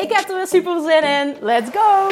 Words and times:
Ik 0.00 0.12
heb 0.12 0.28
er 0.28 0.36
weer 0.36 0.46
super 0.46 0.80
zin 0.80 1.02
in. 1.02 1.36
Let's 1.40 1.70
go! 1.70 2.08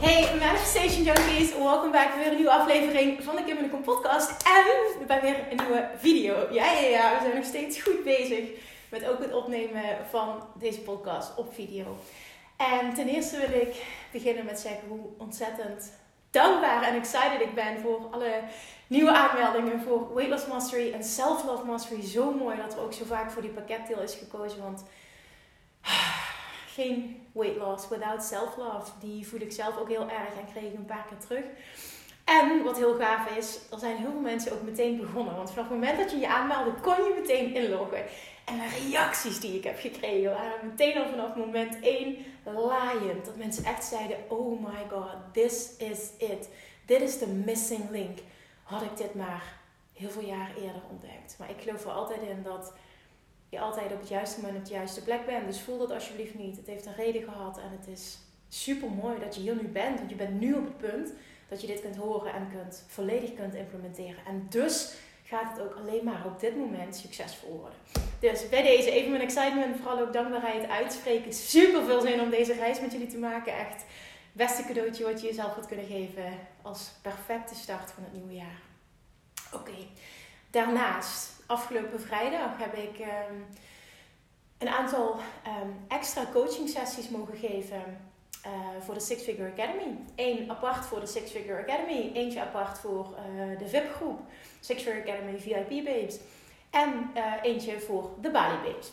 Hey 0.00 0.36
Manifestation 0.38 1.02
Junkies, 1.02 1.52
welkom 1.52 1.90
bij 1.90 2.10
weer 2.16 2.26
een 2.26 2.34
nieuwe 2.34 2.50
aflevering 2.50 3.22
van 3.24 3.36
de 3.36 3.44
Kim 3.44 3.70
Kom 3.70 3.82
podcast 3.82 4.30
en 4.42 5.06
bij 5.06 5.20
weer 5.20 5.36
een 5.50 5.56
nieuwe 5.56 5.88
video. 5.98 6.34
Ja, 6.50 6.72
ja, 6.72 6.88
ja, 6.88 7.12
we 7.12 7.18
zijn 7.22 7.36
nog 7.36 7.44
steeds 7.44 7.82
goed 7.82 8.04
bezig 8.04 8.44
met 8.88 9.08
ook 9.08 9.18
het 9.18 9.32
opnemen 9.32 9.82
van 10.10 10.42
deze 10.54 10.80
podcast 10.80 11.36
op 11.36 11.54
video. 11.54 11.96
En 12.56 12.94
ten 12.94 13.08
eerste 13.08 13.38
wil 13.38 13.60
ik 13.60 13.84
beginnen 14.12 14.44
met 14.44 14.58
zeggen 14.58 14.88
hoe 14.88 15.08
ontzettend 15.18 15.92
dankbaar 16.30 16.82
en 16.82 16.94
excited 16.94 17.40
ik 17.40 17.54
ben 17.54 17.78
voor 17.80 18.08
alle 18.10 18.42
nieuwe 18.86 19.12
aanmeldingen 19.12 19.80
voor 19.80 20.14
Weight 20.14 20.30
Loss 20.30 20.46
Mastery 20.46 20.92
en 20.92 21.04
Self 21.04 21.44
Love 21.44 21.64
Mastery. 21.64 22.02
Zo 22.02 22.32
mooi 22.32 22.56
dat 22.56 22.74
er 22.74 22.80
ook 22.80 22.92
zo 22.92 23.04
vaak 23.04 23.30
voor 23.30 23.42
die 23.42 23.50
pakketdeel 23.50 24.00
is 24.00 24.14
gekozen, 24.14 24.62
want 24.62 24.84
geen 26.76 27.26
weight 27.32 27.56
loss 27.56 27.88
without 27.88 28.24
self-love. 28.24 28.90
Die 29.00 29.26
voel 29.26 29.40
ik 29.40 29.52
zelf 29.52 29.78
ook 29.78 29.88
heel 29.88 30.08
erg 30.10 30.38
en 30.38 30.52
kreeg 30.52 30.72
ik 30.72 30.74
een 30.74 30.84
paar 30.84 31.06
keer 31.08 31.26
terug. 31.26 31.44
En 32.24 32.62
wat 32.62 32.76
heel 32.76 32.94
gaaf 32.94 33.36
is, 33.36 33.58
er 33.70 33.78
zijn 33.78 33.96
heel 33.96 34.10
veel 34.10 34.20
mensen 34.20 34.52
ook 34.52 34.62
meteen 34.62 34.96
begonnen. 34.96 35.36
Want 35.36 35.50
vanaf 35.50 35.68
het 35.68 35.74
moment 35.74 35.98
dat 35.98 36.10
je 36.10 36.18
je 36.18 36.28
aanmeldde, 36.28 36.80
kon 36.80 36.94
je 36.94 37.16
meteen 37.20 37.54
inloggen. 37.54 38.04
En 38.46 38.58
de 38.58 38.88
reacties 38.88 39.40
die 39.40 39.56
ik 39.56 39.64
heb 39.64 39.78
gekregen 39.78 40.30
waren 40.30 40.66
meteen 40.66 40.96
al 40.96 41.08
vanaf 41.08 41.34
moment 41.34 41.80
1 41.80 42.16
laaiend. 42.44 43.24
Dat 43.24 43.36
mensen 43.36 43.64
echt 43.64 43.84
zeiden, 43.84 44.16
oh 44.28 44.62
my 44.62 44.88
god, 44.90 45.14
this 45.32 45.76
is 45.76 46.10
it. 46.18 46.48
Dit 46.84 47.00
is 47.00 47.18
de 47.18 47.26
missing 47.26 47.90
link. 47.90 48.18
Had 48.62 48.82
ik 48.82 48.96
dit 48.96 49.14
maar 49.14 49.58
heel 49.92 50.10
veel 50.10 50.24
jaar 50.24 50.50
eerder 50.56 50.82
ontdekt. 50.90 51.36
Maar 51.38 51.50
ik 51.50 51.60
geloof 51.60 51.84
er 51.84 51.90
altijd 51.90 52.22
in 52.22 52.42
dat 52.42 52.72
je 53.48 53.60
altijd 53.60 53.92
op 53.92 54.00
het 54.00 54.08
juiste 54.08 54.40
moment 54.40 54.58
op 54.58 54.64
de 54.64 54.72
juiste 54.72 55.02
plek 55.02 55.26
bent. 55.26 55.46
Dus 55.46 55.60
voel 55.60 55.78
dat 55.78 55.90
alsjeblieft 55.90 56.34
niet. 56.34 56.56
Het 56.56 56.66
heeft 56.66 56.86
een 56.86 56.94
reden 56.94 57.22
gehad 57.22 57.58
en 57.58 57.70
het 57.70 57.86
is 57.86 58.18
super 58.48 58.90
mooi 58.90 59.18
dat 59.18 59.34
je 59.34 59.40
hier 59.40 59.56
nu 59.56 59.68
bent. 59.68 59.98
Want 59.98 60.10
je 60.10 60.16
bent 60.16 60.40
nu 60.40 60.54
op 60.54 60.64
het 60.64 60.78
punt 60.78 61.12
dat 61.48 61.60
je 61.60 61.66
dit 61.66 61.80
kunt 61.80 61.96
horen 61.96 62.32
en 62.32 62.48
kunt, 62.50 62.84
volledig 62.86 63.34
kunt 63.34 63.54
implementeren. 63.54 64.24
En 64.26 64.46
dus 64.48 64.94
gaat 65.22 65.52
het 65.52 65.60
ook 65.60 65.74
alleen 65.74 66.04
maar 66.04 66.26
op 66.26 66.40
dit 66.40 66.56
moment 66.56 66.96
succesvol 66.96 67.58
worden. 67.58 68.05
Dus 68.20 68.48
bij 68.48 68.62
deze 68.62 68.90
even 68.90 69.10
mijn 69.10 69.22
excitement, 69.22 69.76
vooral 69.76 70.00
ook 70.00 70.12
dankbaarheid 70.12 70.68
uitspreken. 70.68 71.32
Super 71.32 71.84
veel 71.84 72.00
zin 72.00 72.20
om 72.20 72.30
deze 72.30 72.52
reis 72.52 72.80
met 72.80 72.92
jullie 72.92 73.06
te 73.06 73.18
maken. 73.18 73.58
Echt 73.58 73.84
beste 74.32 74.64
cadeautje 74.64 75.04
wat 75.04 75.20
je 75.20 75.26
jezelf 75.26 75.52
gaat 75.52 75.66
kunnen 75.66 75.86
geven 75.86 76.38
als 76.62 76.90
perfecte 77.02 77.54
start 77.54 77.90
van 77.90 78.02
het 78.02 78.12
nieuwe 78.12 78.34
jaar. 78.34 78.60
Oké, 79.52 79.76
daarnaast 80.50 81.30
afgelopen 81.46 82.00
vrijdag 82.00 82.58
heb 82.58 82.74
ik 82.74 82.98
ehm, 82.98 83.34
een 84.58 84.68
aantal 84.68 85.14
um, 85.62 85.76
extra 85.88 86.26
coaching 86.32 86.68
sessies 86.68 87.08
mogen 87.08 87.36
geven 87.36 87.98
uh, 88.46 88.52
voor 88.84 88.94
de 88.94 89.00
Six 89.00 89.22
Figure 89.22 89.50
Academy. 89.50 89.96
Eén 90.16 90.50
apart 90.50 90.86
voor 90.86 91.00
de 91.00 91.06
Six 91.06 91.30
Figure 91.30 91.60
Academy, 91.60 92.10
eentje 92.14 92.40
apart 92.40 92.78
voor 92.78 93.16
uh, 93.36 93.58
de 93.58 93.68
VIP 93.68 93.92
groep, 93.94 94.20
Six 94.60 94.82
Figure 94.82 95.02
Academy 95.02 95.38
VIP 95.38 95.84
Babes. 95.84 96.18
En 96.82 97.10
uh, 97.16 97.32
eentje 97.42 97.80
voor 97.80 98.10
de 98.20 98.30
Bali 98.30 98.56
Babes. 98.56 98.92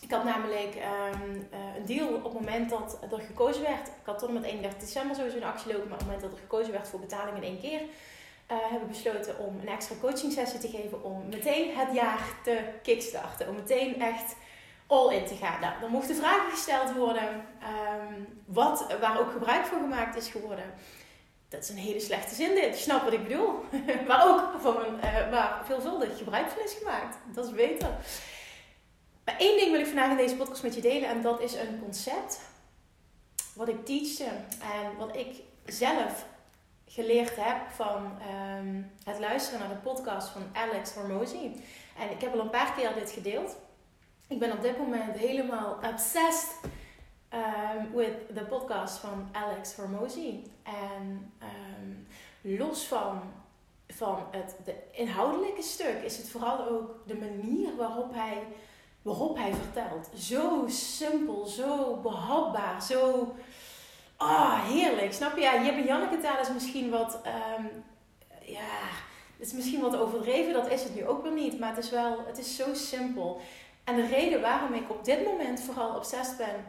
Ik 0.00 0.10
had 0.10 0.24
namelijk 0.24 0.74
um, 0.74 1.48
een 1.76 1.86
deal 1.86 2.08
op 2.08 2.24
het 2.24 2.32
moment 2.32 2.70
dat 2.70 2.98
er 3.12 3.20
gekozen 3.20 3.62
werd. 3.62 3.86
Ik 3.86 4.04
had 4.04 4.18
tot 4.18 4.28
en 4.28 4.34
met 4.34 4.44
31 4.44 4.80
december 4.80 5.16
sowieso 5.16 5.36
een 5.36 5.44
actie 5.44 5.72
lopen, 5.72 5.88
maar 5.88 5.98
op 5.98 5.98
het 5.98 6.08
moment 6.08 6.22
dat 6.22 6.32
er 6.32 6.46
gekozen 6.48 6.72
werd 6.72 6.88
voor 6.88 7.00
betaling 7.00 7.36
in 7.36 7.42
één 7.42 7.60
keer, 7.60 7.80
uh, 7.80 8.56
hebben 8.70 8.88
besloten 8.88 9.38
om 9.38 9.58
een 9.60 9.68
extra 9.68 9.94
coaching 10.00 10.32
sessie 10.32 10.60
te 10.60 10.68
geven 10.68 11.04
om 11.04 11.28
meteen 11.28 11.76
het 11.76 11.94
jaar 11.94 12.22
te 12.42 12.64
kickstarten. 12.82 13.48
Om 13.48 13.54
meteen 13.54 14.00
echt 14.00 14.36
all 14.86 15.14
in 15.14 15.26
te 15.26 15.34
gaan. 15.34 15.60
Nou, 15.60 15.80
dan 15.80 15.90
mochten 15.90 16.16
vragen 16.16 16.50
gesteld 16.50 16.92
worden, 16.92 17.28
um, 17.28 18.42
wat, 18.44 18.96
waar 19.00 19.20
ook 19.20 19.32
gebruik 19.32 19.66
van 19.66 19.80
gemaakt 19.80 20.16
is 20.16 20.28
geworden. 20.28 20.64
Dat 21.54 21.62
is 21.62 21.68
een 21.68 21.76
hele 21.76 22.00
slechte 22.00 22.34
zin 22.34 22.54
dit, 22.54 22.84
je 22.84 22.92
wat 22.92 23.12
ik 23.12 23.22
bedoel. 23.22 23.64
waar 24.08 24.28
ook 24.28 24.60
van 24.60 24.76
een, 24.84 24.96
uh, 24.96 25.30
waar 25.30 25.62
veelvuldig 25.64 26.18
gebruik 26.18 26.48
van 26.48 26.64
is 26.64 26.72
gemaakt. 26.72 27.16
Dat 27.34 27.46
is 27.46 27.52
beter. 27.52 27.88
Maar 29.24 29.36
één 29.38 29.58
ding 29.58 29.70
wil 29.70 29.80
ik 29.80 29.86
vandaag 29.86 30.10
in 30.10 30.16
deze 30.16 30.36
podcast 30.36 30.62
met 30.62 30.74
je 30.74 30.80
delen 30.80 31.08
en 31.08 31.22
dat 31.22 31.40
is 31.40 31.54
een 31.54 31.80
concept 31.82 32.40
wat 33.54 33.68
ik 33.68 33.84
teachte 33.84 34.24
en 34.60 34.96
wat 34.98 35.16
ik 35.16 35.42
zelf 35.64 36.26
geleerd 36.86 37.36
heb 37.36 37.56
van 37.74 38.18
um, 38.58 38.90
het 39.04 39.18
luisteren 39.18 39.60
naar 39.60 39.68
de 39.68 39.90
podcast 39.90 40.28
van 40.28 40.42
Alex 40.52 40.92
Hormozy. 40.92 41.50
En 41.98 42.10
ik 42.10 42.20
heb 42.20 42.32
al 42.32 42.40
een 42.40 42.50
paar 42.50 42.72
keer 42.72 42.94
dit 42.94 43.10
gedeeld. 43.10 43.56
Ik 44.28 44.38
ben 44.38 44.52
op 44.52 44.62
dit 44.62 44.78
moment 44.78 45.16
helemaal 45.16 45.78
obsessed 45.92 46.50
um, 47.34 47.94
with 47.94 48.34
de 48.34 48.44
podcast 48.44 48.98
van 48.98 49.28
Alex 49.32 49.74
Hormozy. 49.76 50.40
En 50.62 51.32
um, 51.42 52.06
los 52.58 52.86
van, 52.86 53.20
van 53.88 54.18
het 54.30 54.56
de 54.64 54.74
inhoudelijke 54.92 55.62
stuk 55.62 56.02
is 56.04 56.16
het 56.16 56.28
vooral 56.28 56.68
ook 56.68 56.90
de 57.06 57.16
manier 57.16 57.76
waarop 57.76 58.14
hij, 58.14 58.42
waarop 59.02 59.36
hij 59.36 59.54
vertelt. 59.54 60.08
Zo 60.14 60.64
simpel, 60.66 61.46
zo 61.46 61.96
behapbaar, 61.96 62.82
zo 62.82 63.34
Ah, 64.16 64.64
heerlijk. 64.64 65.12
Snap 65.12 65.36
je? 65.36 65.42
Ja, 65.42 65.54
en 65.54 65.84
Janneke 65.84 66.20
taal 66.20 66.40
is 66.40 66.52
misschien 66.52 66.90
wat... 66.90 67.20
Um, 67.58 67.84
ja, 68.40 68.78
het 69.38 69.46
is 69.46 69.52
misschien 69.52 69.80
wat 69.80 69.96
overdreven. 69.96 70.52
Dat 70.52 70.70
is 70.70 70.82
het 70.82 70.94
nu 70.94 71.06
ook 71.06 71.22
weer 71.22 71.32
niet. 71.32 71.58
Maar 71.58 71.68
het 71.74 71.84
is 71.84 71.90
wel... 71.90 72.22
Het 72.26 72.38
is 72.38 72.56
zo 72.56 72.74
simpel. 72.74 73.40
En 73.84 73.96
de 73.96 74.06
reden 74.06 74.40
waarom 74.40 74.72
ik 74.72 74.90
op 74.90 75.04
dit 75.04 75.24
moment 75.24 75.60
vooral 75.60 75.96
obsessed 75.96 76.36
ben 76.36 76.64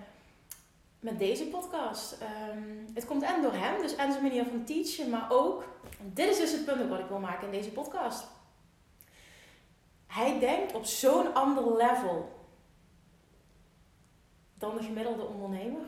met 1.05 1.19
deze 1.19 1.45
podcast. 1.45 2.17
Um, 2.51 2.85
het 2.93 3.05
komt 3.05 3.23
en 3.23 3.41
door 3.41 3.53
hem, 3.53 3.81
dus 3.81 3.95
en 3.95 4.11
zijn 4.11 4.23
manier 4.23 4.45
van 4.45 4.63
teachen, 4.63 5.09
maar 5.09 5.27
ook, 5.29 5.63
dit 5.99 6.29
is 6.29 6.37
dus 6.37 6.51
het 6.51 6.65
punt 6.65 6.89
wat 6.89 6.99
ik 6.99 7.07
wil 7.07 7.19
maken 7.19 7.45
in 7.45 7.51
deze 7.51 7.71
podcast. 7.71 8.27
Hij 10.07 10.39
denkt 10.39 10.73
op 10.73 10.85
zo'n 10.85 11.33
ander 11.33 11.75
level 11.75 12.31
dan 14.57 14.77
de 14.77 14.83
gemiddelde 14.83 15.23
ondernemer. 15.23 15.81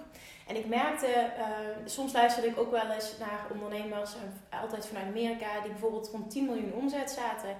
En 0.48 0.56
ik 0.56 0.68
merkte, 0.68 1.32
uh, 1.38 1.46
soms 1.86 2.14
luisterde 2.14 2.48
ik 2.48 2.58
ook 2.58 2.72
wel 2.72 2.92
eens 2.92 3.18
naar 3.20 3.48
ondernemers, 3.52 4.16
altijd 4.62 4.86
vanuit 4.86 5.08
Amerika, 5.08 5.62
die 5.62 5.72
bijvoorbeeld 5.72 6.10
rond 6.10 6.30
10 6.30 6.46
miljoen 6.46 6.74
omzet 6.74 7.12
zaten. 7.12 7.56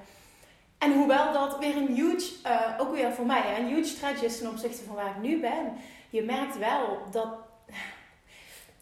En 0.78 0.94
hoewel 0.94 1.34
dat 1.34 1.58
weer 1.58 1.76
een 1.76 1.96
huge, 1.96 2.34
uh, 2.46 2.76
ook 2.78 2.92
weer 2.92 3.14
voor 3.14 3.26
mij, 3.26 3.60
een 3.60 3.68
huge 3.68 3.90
stretch 3.90 4.22
is 4.22 4.38
ten 4.38 4.50
opzichte 4.50 4.84
van 4.84 4.96
waar 4.96 5.16
ik 5.16 5.22
nu 5.22 5.40
ben, 5.40 5.78
je 6.10 6.22
merkt 6.22 6.58
wel 6.58 6.98
dat, 7.12 7.28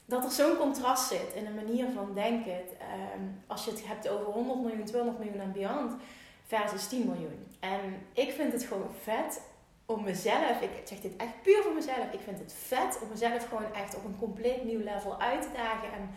dat 0.06 0.24
er 0.24 0.32
zo'n 0.32 0.58
contrast 0.58 1.08
zit 1.08 1.34
in 1.34 1.44
de 1.44 1.64
manier 1.66 1.88
van 1.94 2.14
denken. 2.14 2.52
Uh, 2.52 2.88
als 3.48 3.66
je 3.66 3.72
het 3.72 3.88
hebt 3.88 4.08
over 4.08 4.26
100 4.26 4.62
miljoen, 4.62 4.86
200 4.86 5.24
miljoen 5.24 5.42
en 5.42 5.52
beyond 5.52 5.94
versus 6.46 6.88
10 6.88 7.06
miljoen. 7.06 7.48
En 7.60 7.80
ik 8.14 8.32
vind 8.32 8.54
het 8.54 8.64
gewoon 8.64 8.92
vet 9.04 9.42
om 9.86 10.04
mezelf, 10.04 10.62
ik 10.62 10.70
zeg 10.84 11.00
dit 11.00 11.16
echt 11.18 11.42
puur 11.42 11.62
voor 11.64 11.74
mezelf, 11.74 12.12
ik 12.12 12.20
vind 12.24 12.40
het 12.40 12.54
vet 12.66 13.00
om 13.02 13.10
mezelf 13.10 13.48
gewoon 13.48 13.74
echt 13.74 13.96
op 13.96 14.06
een 14.06 14.18
compleet 14.20 14.64
nieuw 14.64 14.84
level 14.84 15.20
uit 15.20 15.42
te 15.42 15.48
dagen 15.54 15.92
en 15.94 16.10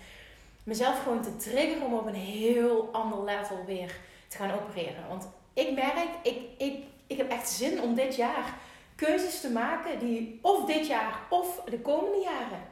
mezelf 0.63 1.03
gewoon 1.03 1.23
te 1.23 1.37
triggeren 1.37 1.87
om 1.87 1.95
op 1.95 2.07
een 2.07 2.15
heel 2.15 2.89
ander 2.93 3.25
level 3.25 3.65
weer 3.67 3.97
te 4.29 4.37
gaan 4.37 4.51
opereren. 4.51 5.09
Want 5.09 5.29
ik 5.53 5.75
merk, 5.75 6.09
ik, 6.23 6.39
ik, 6.59 6.85
ik 7.07 7.17
heb 7.17 7.31
echt 7.31 7.49
zin 7.49 7.83
om 7.83 7.95
dit 7.95 8.17
jaar 8.17 8.55
keuzes 9.07 9.41
te 9.41 9.51
maken 9.51 9.99
die 9.99 10.39
of 10.43 10.65
dit 10.65 10.87
jaar 10.87 11.21
of 11.29 11.61
de 11.65 11.81
komende 11.81 12.19
jaren 12.19 12.63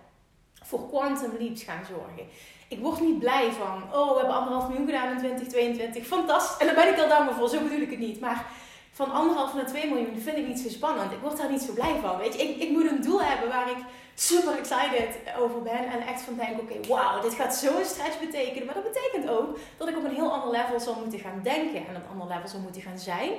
voor 0.63 0.89
quantum 0.89 1.33
leaps 1.39 1.63
gaan 1.63 1.85
zorgen. 1.89 2.27
Ik 2.69 2.79
word 2.79 3.01
niet 3.01 3.19
blij 3.19 3.53
van, 3.53 3.83
oh, 3.99 4.13
we 4.13 4.19
hebben 4.19 4.37
anderhalf 4.37 4.69
miljoen 4.69 4.87
gedaan 4.87 5.11
in 5.11 5.19
2022, 5.19 6.07
fantastisch. 6.07 6.59
En 6.59 6.67
daar 6.67 6.85
ben 6.85 6.93
ik 6.93 7.01
al 7.01 7.09
dankbaar 7.09 7.35
voor, 7.35 7.49
zo 7.49 7.63
bedoel 7.63 7.81
ik 7.81 7.91
het 7.91 7.99
niet. 7.99 8.21
Maar 8.21 8.47
van 8.93 9.13
anderhalf 9.13 9.55
naar 9.55 9.67
2 9.67 9.89
miljoen 9.89 10.19
vind 10.19 10.37
ik 10.37 10.47
niet 10.47 10.59
zo 10.59 10.69
spannend. 10.69 11.13
Ik 11.13 11.19
word 11.19 11.37
daar 11.37 11.51
niet 11.51 11.63
zo 11.63 11.73
blij 11.73 11.97
van. 12.03 12.19
Weet 12.19 12.35
je, 12.35 12.43
ik, 12.43 12.57
ik 12.63 12.71
moet 12.71 12.91
een 12.91 13.03
doel 13.03 13.23
hebben 13.23 13.49
waar 13.49 13.71
ik 13.71 13.77
super 14.15 14.59
excited 14.59 15.09
over 15.39 15.63
ben. 15.63 15.85
En 15.93 16.01
echt 16.07 16.23
van 16.23 16.37
denk, 16.37 16.61
oké, 16.61 16.89
wauw, 16.89 17.21
dit 17.21 17.35
gaat 17.35 17.57
zo'n 17.57 17.85
stretch 17.85 18.21
betekenen. 18.21 18.67
Maar 18.67 18.75
dat 18.75 18.93
betekent 18.93 19.29
ook 19.29 19.59
dat 19.77 19.89
ik 19.89 19.97
op 19.97 20.05
een 20.05 20.15
heel 20.15 20.33
ander 20.33 20.51
level 20.51 20.81
zal 20.81 20.95
moeten 20.95 21.19
gaan 21.19 21.41
denken. 21.43 21.87
En 21.89 21.97
op 21.97 22.03
een 22.03 22.21
ander 22.21 22.37
level 22.37 22.49
zal 22.49 22.61
moeten 22.61 22.83
gaan 22.83 22.99
zijn. 22.99 23.31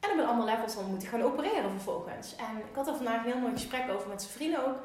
En 0.00 0.10
op 0.10 0.18
een 0.18 0.26
ander 0.26 0.44
level 0.44 0.68
zal 0.68 0.82
moeten 0.82 1.08
gaan 1.08 1.22
opereren 1.22 1.70
vervolgens. 1.70 2.36
En 2.36 2.56
ik 2.56 2.74
had 2.74 2.86
er 2.86 2.96
vandaag 2.96 3.24
een 3.24 3.32
heel 3.32 3.40
mooi 3.40 3.52
gesprek 3.52 3.90
over 3.90 4.08
met 4.08 4.22
zijn 4.22 4.34
vrienden 4.34 4.66
ook. 4.66 4.76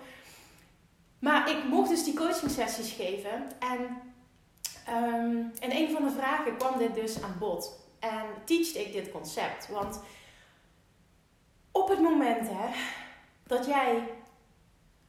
Maar 1.20 1.50
ik 1.50 1.64
mocht 1.64 1.90
dus 1.90 2.04
die 2.04 2.16
coaching 2.16 2.52
sessies 2.52 2.92
geven. 2.92 3.52
En 3.60 4.02
um, 4.90 5.52
in 5.60 5.72
een 5.72 5.92
van 5.92 6.04
de 6.04 6.12
vragen 6.12 6.58
kwam 6.58 6.78
dit 6.78 6.96
dus 6.96 7.22
aan 7.22 7.36
bod. 7.40 7.80
En 8.00 8.26
teachte 8.46 8.80
ik 8.86 8.92
dit 8.92 9.12
concept. 9.12 9.68
Want 9.68 10.00
op 11.72 11.90
het 11.90 12.00
moment 12.00 12.48
hè, 12.50 12.70
dat 13.48 13.66
jij 13.66 14.10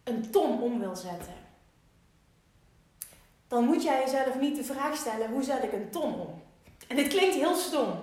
een 0.04 0.30
ton 0.30 0.60
om 0.60 0.78
wil 0.78 0.96
zetten, 0.96 1.34
dan 3.48 3.64
moet 3.64 3.82
jij 3.82 4.00
jezelf 4.00 4.40
niet 4.40 4.56
de 4.56 4.64
vraag 4.64 4.96
stellen: 4.96 5.30
hoe 5.30 5.42
zet 5.42 5.62
ik 5.62 5.72
een 5.72 5.90
ton 5.90 6.20
om? 6.20 6.42
En 6.88 6.96
dit 6.96 7.08
klinkt 7.08 7.34
heel 7.34 7.54
stom. 7.54 8.02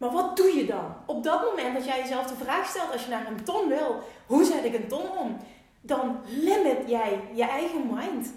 Maar 0.00 0.10
wat 0.10 0.36
doe 0.36 0.56
je 0.56 0.66
dan? 0.66 0.94
Op 1.06 1.22
dat 1.22 1.44
moment 1.44 1.74
dat 1.74 1.84
jij 1.84 2.00
jezelf 2.00 2.26
de 2.26 2.44
vraag 2.44 2.66
stelt 2.66 2.92
als 2.92 3.04
je 3.04 3.10
naar 3.10 3.26
een 3.26 3.44
ton 3.44 3.68
wil, 3.68 4.02
hoe 4.26 4.44
zet 4.44 4.64
ik 4.64 4.74
een 4.74 4.88
ton 4.88 5.18
om? 5.18 5.36
Dan 5.80 6.20
limit 6.26 6.78
jij 6.86 7.20
je 7.32 7.44
eigen 7.44 7.86
mind 7.94 8.32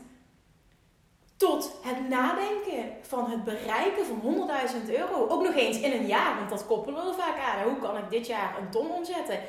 tot 1.38 1.75
het 1.81 2.10
nadenken 2.10 2.92
van 3.01 3.30
het 3.30 3.44
bereiken 3.44 4.06
van 4.06 4.50
100.000 4.88 4.89
euro. 4.89 5.27
Ook 5.27 5.44
nog 5.44 5.56
eens 5.56 5.80
in 5.80 5.92
een 5.92 6.06
jaar, 6.06 6.38
want 6.38 6.50
dat 6.50 6.65
koppelen 6.65 7.06
we 7.06 7.13
vaak 7.13 7.39
aan. 7.39 7.63
Hoe 7.63 7.80
kan 7.80 7.98
ik 7.98 8.09
dit 8.09 8.27
jaar 8.27 8.57
een 8.59 8.69
ton 8.69 8.92
omzetten? 8.92 9.39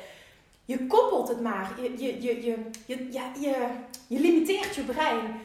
Je 0.65 0.87
koppelt 0.87 1.27
het 1.27 1.41
maar. 1.41 1.71
Je, 1.81 1.91
je, 1.97 2.21
je, 2.21 2.43
je, 2.45 2.69
je, 2.85 3.11
ja, 3.11 3.23
je, 3.39 3.67
je 4.07 4.19
limiteert 4.19 4.75
je 4.75 4.81
brein 4.81 5.39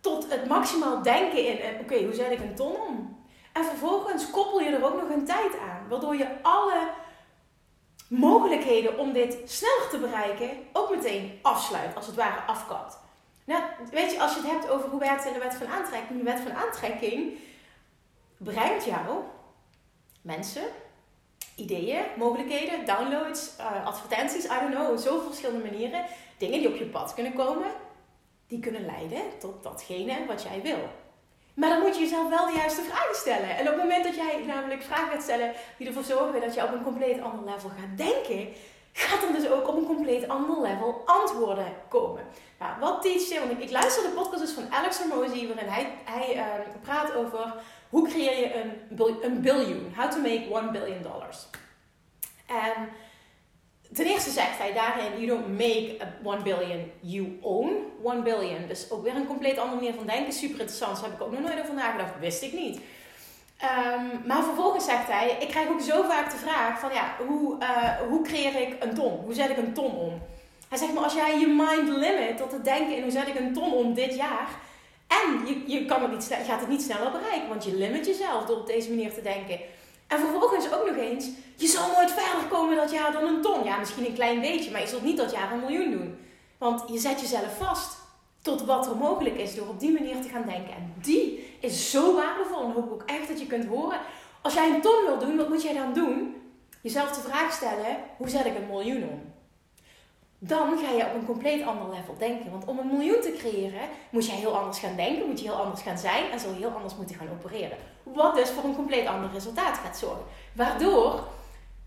tot 0.00 0.30
het 0.30 0.48
maximaal 0.48 1.02
denken 1.02 1.46
in: 1.46 1.58
eh, 1.58 1.80
oké, 1.80 2.04
hoe 2.04 2.14
zet 2.14 2.30
ik 2.30 2.40
een 2.40 2.54
ton 2.54 2.76
om? 2.88 3.17
En 3.58 3.64
vervolgens 3.64 4.30
koppel 4.30 4.60
je 4.60 4.70
er 4.70 4.84
ook 4.84 5.00
nog 5.00 5.10
een 5.10 5.24
tijd 5.24 5.58
aan, 5.58 5.88
waardoor 5.88 6.16
je 6.16 6.42
alle 6.42 6.90
mogelijkheden 8.08 8.98
om 8.98 9.12
dit 9.12 9.38
sneller 9.44 9.88
te 9.90 9.98
bereiken 9.98 10.50
ook 10.72 10.90
meteen 10.90 11.38
afsluit, 11.42 11.96
als 11.96 12.06
het 12.06 12.14
ware 12.14 12.40
afkapt. 12.40 12.98
Nou, 13.44 13.62
weet 13.90 14.12
je, 14.12 14.20
als 14.20 14.34
je 14.34 14.40
het 14.40 14.50
hebt 14.50 14.68
over 14.68 14.88
hoe 14.88 15.00
werkt 15.00 15.22
de 15.22 15.38
wet 15.38 15.54
van 15.54 15.66
aantrekking, 15.66 16.18
de 16.18 16.24
wet 16.24 16.40
van 16.40 16.52
aantrekking 16.52 17.38
brengt 18.36 18.84
jou 18.84 19.22
mensen, 20.22 20.62
ideeën, 21.56 22.04
mogelijkheden, 22.16 22.84
downloads, 22.86 23.52
uh, 23.60 23.86
advertenties, 23.86 24.44
I 24.44 24.58
don't 24.60 24.74
know, 24.74 24.98
zoveel 24.98 25.26
verschillende 25.26 25.70
manieren, 25.70 26.04
dingen 26.38 26.58
die 26.58 26.68
op 26.68 26.76
je 26.76 26.86
pad 26.86 27.14
kunnen 27.14 27.34
komen, 27.34 27.68
die 28.46 28.60
kunnen 28.60 28.86
leiden 28.86 29.22
tot 29.38 29.62
datgene 29.62 30.26
wat 30.26 30.42
jij 30.42 30.62
wil. 30.62 30.88
Maar 31.58 31.68
dan 31.68 31.80
moet 31.80 31.94
je 31.94 32.02
jezelf 32.02 32.28
wel 32.28 32.46
de 32.46 32.56
juiste 32.56 32.82
vragen 32.82 33.14
stellen. 33.14 33.56
En 33.56 33.60
op 33.60 33.74
het 33.74 33.82
moment 33.82 34.04
dat 34.04 34.14
jij 34.14 34.42
namelijk 34.46 34.82
vragen 34.82 35.12
gaat 35.12 35.22
stellen 35.22 35.52
die 35.76 35.86
ervoor 35.86 36.02
zorgen 36.02 36.40
dat 36.40 36.54
je 36.54 36.62
op 36.62 36.72
een 36.72 36.82
compleet 36.82 37.20
ander 37.20 37.44
level 37.44 37.68
gaat 37.68 37.96
denken, 37.96 38.48
gaat 38.92 39.22
er 39.22 39.32
dus 39.32 39.48
ook 39.48 39.68
op 39.68 39.76
een 39.76 39.86
compleet 39.86 40.28
ander 40.28 40.60
level 40.60 41.02
antwoorden 41.04 41.72
komen. 41.88 42.24
Nou, 42.58 42.80
wat 42.80 43.02
teach 43.02 43.28
je? 43.28 43.38
Want 43.38 43.62
ik, 43.62 43.70
luister 43.70 44.02
de 44.02 44.08
podcast 44.08 44.40
dus 44.40 44.52
van 44.52 44.72
Alex 44.72 44.98
Hormozy, 44.98 45.46
waarin 45.46 45.68
hij, 45.68 45.92
hij 46.04 46.36
uh, 46.36 46.44
praat 46.82 47.14
over 47.14 47.54
hoe 47.88 48.08
creëer 48.08 48.38
je 48.38 48.54
een, 48.54 48.72
een 49.22 49.40
biljoen. 49.40 49.92
How 49.96 50.10
to 50.10 50.18
make 50.18 50.46
one 50.50 50.70
billion 50.70 51.02
dollars. 51.02 51.46
En 52.46 52.88
ten 53.94 54.06
eerste 54.06 54.30
zegt 54.30 54.58
hij 54.58 54.72
daarin, 54.72 55.24
you 55.24 55.26
don't 55.26 55.48
make 55.48 55.96
one 56.22 56.42
billion, 56.42 56.92
you 57.00 57.38
own 57.42 57.87
one 58.02 58.22
billion. 58.22 58.66
Dus 58.68 58.90
ook 58.90 59.02
weer 59.02 59.16
een 59.16 59.26
compleet 59.26 59.58
andere 59.58 59.80
manier 59.80 59.94
van 59.94 60.06
denken. 60.06 60.32
Super 60.32 60.60
interessant, 60.60 60.94
daar 60.94 61.04
heb 61.04 61.20
ik 61.20 61.26
ook 61.26 61.32
nog 61.32 61.40
nooit 61.40 61.60
over 61.60 61.74
nagedacht. 61.74 62.18
Wist 62.20 62.42
ik 62.42 62.52
niet. 62.52 62.80
Um, 63.62 64.26
maar 64.26 64.42
vervolgens 64.42 64.84
zegt 64.84 65.06
hij, 65.06 65.36
ik 65.40 65.48
krijg 65.48 65.68
ook 65.68 65.80
zo 65.80 66.02
vaak 66.02 66.30
de 66.30 66.36
vraag 66.36 66.80
van 66.80 66.92
ja, 66.92 67.16
hoe, 67.26 67.56
uh, 67.60 68.08
hoe 68.08 68.22
creëer 68.22 68.60
ik 68.60 68.76
een 68.82 68.94
ton? 68.94 69.20
Hoe 69.24 69.34
zet 69.34 69.50
ik 69.50 69.56
een 69.56 69.72
ton 69.72 69.96
om? 69.96 70.22
Hij 70.68 70.78
zegt 70.78 70.94
maar 70.94 71.02
als 71.02 71.14
jij 71.14 71.38
je 71.38 71.46
mind 71.46 71.88
limit 71.88 72.36
tot 72.36 72.52
het 72.52 72.64
denken 72.64 72.96
in 72.96 73.02
hoe 73.02 73.10
zet 73.10 73.28
ik 73.28 73.38
een 73.38 73.52
ton 73.52 73.72
om 73.72 73.94
dit 73.94 74.14
jaar. 74.14 74.48
En 75.06 75.46
je, 75.46 75.62
je, 75.66 75.84
kan 75.84 76.02
het 76.02 76.10
niet, 76.10 76.28
je 76.28 76.34
gaat 76.34 76.60
het 76.60 76.68
niet 76.68 76.82
sneller 76.82 77.10
bereiken, 77.10 77.48
want 77.48 77.64
je 77.64 77.74
limit 77.74 78.06
jezelf 78.06 78.44
door 78.44 78.56
op 78.56 78.66
deze 78.66 78.88
manier 78.88 79.14
te 79.14 79.22
denken. 79.22 79.60
En 80.06 80.18
vervolgens 80.18 80.72
ook 80.72 80.86
nog 80.86 80.96
eens, 80.96 81.28
je 81.56 81.66
zal 81.66 81.92
nooit 81.96 82.10
verder 82.10 82.48
komen 82.48 82.76
dat 82.76 82.90
jaar 82.90 83.12
dan 83.12 83.26
een 83.26 83.42
ton. 83.42 83.64
Ja, 83.64 83.78
misschien 83.78 84.06
een 84.06 84.14
klein 84.14 84.40
beetje, 84.40 84.70
maar 84.70 84.80
je 84.80 84.86
zult 84.86 85.02
niet 85.02 85.16
dat 85.16 85.32
jaar 85.32 85.52
een 85.52 85.60
miljoen 85.60 85.90
doen. 85.90 86.18
Want 86.58 86.84
je 86.86 86.98
zet 86.98 87.20
jezelf 87.20 87.56
vast 87.58 87.98
tot 88.42 88.64
wat 88.64 88.86
er 88.86 88.96
mogelijk 88.96 89.36
is 89.36 89.54
door 89.54 89.68
op 89.68 89.80
die 89.80 89.92
manier 89.92 90.22
te 90.22 90.28
gaan 90.28 90.46
denken. 90.46 90.74
En 90.74 90.94
die 91.02 91.56
is 91.60 91.90
zo 91.90 92.14
waardevol 92.14 92.62
en 92.62 92.72
hoop 92.72 92.84
ik 92.84 92.92
ook 92.92 93.02
echt 93.06 93.28
dat 93.28 93.40
je 93.40 93.46
kunt 93.46 93.66
horen. 93.66 93.98
Als 94.42 94.54
jij 94.54 94.74
een 94.74 94.80
ton 94.80 95.04
wil 95.06 95.18
doen, 95.18 95.36
wat 95.36 95.48
moet 95.48 95.62
jij 95.62 95.74
dan 95.74 95.92
doen? 95.92 96.36
Jezelf 96.82 97.10
de 97.10 97.28
vraag 97.28 97.52
stellen, 97.52 97.96
hoe 98.16 98.28
zet 98.28 98.46
ik 98.46 98.56
een 98.56 98.66
miljoen 98.66 99.02
om? 99.02 99.20
Dan 100.38 100.78
ga 100.78 100.90
je 100.90 101.06
op 101.06 101.14
een 101.14 101.26
compleet 101.26 101.66
ander 101.66 101.88
level 101.96 102.14
denken. 102.18 102.50
Want 102.50 102.64
om 102.64 102.78
een 102.78 102.86
miljoen 102.86 103.20
te 103.20 103.34
creëren, 103.38 103.88
moet 104.10 104.26
je 104.26 104.32
heel 104.32 104.56
anders 104.56 104.78
gaan 104.78 104.96
denken, 104.96 105.26
moet 105.26 105.40
je 105.40 105.44
heel 105.44 105.60
anders 105.62 105.82
gaan 105.82 105.98
zijn 105.98 106.30
en 106.30 106.38
je 106.38 106.58
heel 106.58 106.70
anders 106.70 106.96
moeten 106.96 107.16
gaan 107.16 107.30
opereren. 107.30 107.78
Wat 108.02 108.34
dus 108.34 108.50
voor 108.50 108.64
een 108.64 108.74
compleet 108.74 109.06
ander 109.06 109.30
resultaat 109.32 109.78
gaat 109.78 109.98
zorgen. 109.98 110.24
Waardoor 110.52 111.26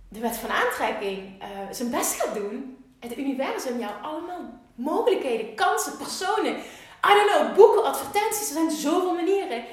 de 0.08 0.20
wet 0.20 0.38
van 0.38 0.50
aantrekking 0.50 1.42
uh, 1.42 1.48
zijn 1.72 1.90
best 1.90 2.22
gaat 2.22 2.36
doen 2.36 2.78
en 2.78 2.81
het 3.02 3.18
universum 3.18 3.80
jou 3.80 3.92
allemaal 4.02 4.60
mogelijkheden, 4.76 5.56
kansen, 5.56 5.98
personen, 5.98 6.56
I 7.10 7.14
don't 7.14 7.32
know, 7.32 7.56
boeken, 7.56 7.84
advertenties, 7.84 8.50
er 8.50 8.54
zijn 8.54 8.72
zoveel 8.72 9.14
manieren 9.14 9.64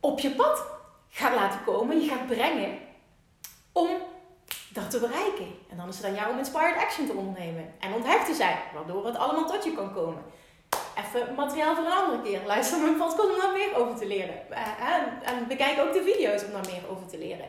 op 0.00 0.20
je 0.20 0.30
pad 0.30 0.62
gaat 1.10 1.34
laten 1.34 1.64
komen, 1.64 2.00
je 2.00 2.08
gaat 2.08 2.26
brengen 2.26 2.78
om 3.72 3.88
dat 4.68 4.90
te 4.90 5.00
bereiken. 5.00 5.46
En 5.70 5.76
dan 5.76 5.88
is 5.88 5.96
het 5.96 6.06
aan 6.06 6.14
jou 6.14 6.30
om 6.30 6.38
inspired 6.38 6.76
action 6.76 7.06
te 7.06 7.12
ondernemen 7.12 7.74
en 7.80 7.92
onthecht 7.92 8.26
te 8.26 8.34
zijn, 8.34 8.58
waardoor 8.74 9.06
het 9.06 9.16
allemaal 9.16 9.46
tot 9.46 9.64
je 9.64 9.74
kan 9.74 9.94
komen. 9.94 10.22
Even 10.98 11.34
materiaal 11.34 11.74
voor 11.74 11.84
een 11.84 11.92
andere 11.92 12.22
keer. 12.22 12.40
Luister 12.46 12.78
mijn 12.78 12.96
podcast 12.96 13.30
om 13.30 13.40
daar 13.40 13.52
meer 13.52 13.76
over 13.76 13.96
te 13.96 14.06
leren. 14.06 14.50
Eh, 14.50 15.30
en 15.32 15.46
bekijk 15.48 15.78
ook 15.78 15.92
de 15.92 16.02
video's 16.02 16.44
om 16.44 16.52
daar 16.52 16.66
meer 16.66 16.90
over 16.90 17.06
te 17.06 17.18
leren. 17.18 17.46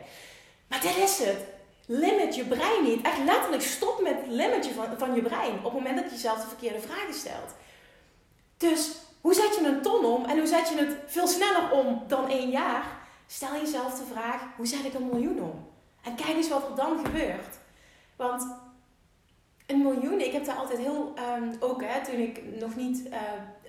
Maar 0.68 0.80
dit 0.80 0.96
is 0.96 1.18
het. 1.18 1.55
Limit 1.86 2.34
je 2.34 2.44
brein 2.44 2.82
niet. 2.82 3.02
Echt 3.02 3.24
letterlijk 3.24 3.62
stop 3.62 4.02
met 4.02 4.16
limit 4.26 4.66
van, 4.66 4.86
van 4.98 5.14
je 5.14 5.22
brein. 5.22 5.56
Op 5.56 5.64
het 5.64 5.72
moment 5.72 5.96
dat 5.96 6.04
je 6.04 6.10
jezelf 6.10 6.40
de 6.40 6.48
verkeerde 6.48 6.80
vragen 6.80 7.14
stelt. 7.14 7.54
Dus 8.56 8.96
hoe 9.20 9.34
zet 9.34 9.56
je 9.60 9.66
een 9.66 9.82
ton 9.82 10.04
om 10.04 10.24
en 10.24 10.38
hoe 10.38 10.46
zet 10.46 10.68
je 10.68 10.76
het 10.76 10.96
veel 11.06 11.26
sneller 11.26 11.70
om 11.70 12.02
dan 12.06 12.28
één 12.28 12.50
jaar? 12.50 12.84
Stel 13.26 13.52
jezelf 13.52 13.98
de 13.98 14.04
vraag: 14.12 14.40
hoe 14.56 14.66
zet 14.66 14.84
ik 14.84 14.94
een 14.94 15.08
miljoen 15.08 15.40
om? 15.40 15.68
En 16.02 16.14
kijk 16.14 16.36
eens 16.36 16.48
wat 16.48 16.68
er 16.68 16.74
dan 16.74 17.04
gebeurt. 17.04 17.58
Want 18.16 18.46
een 19.66 19.82
miljoen, 19.82 20.20
ik 20.20 20.32
heb 20.32 20.44
daar 20.44 20.56
altijd 20.56 20.78
heel, 20.78 21.14
um, 21.38 21.56
ook 21.60 21.82
hè, 21.84 22.04
toen 22.04 22.18
ik 22.20 22.42
nog 22.60 22.76
niet 22.76 23.06
uh, 23.06 23.20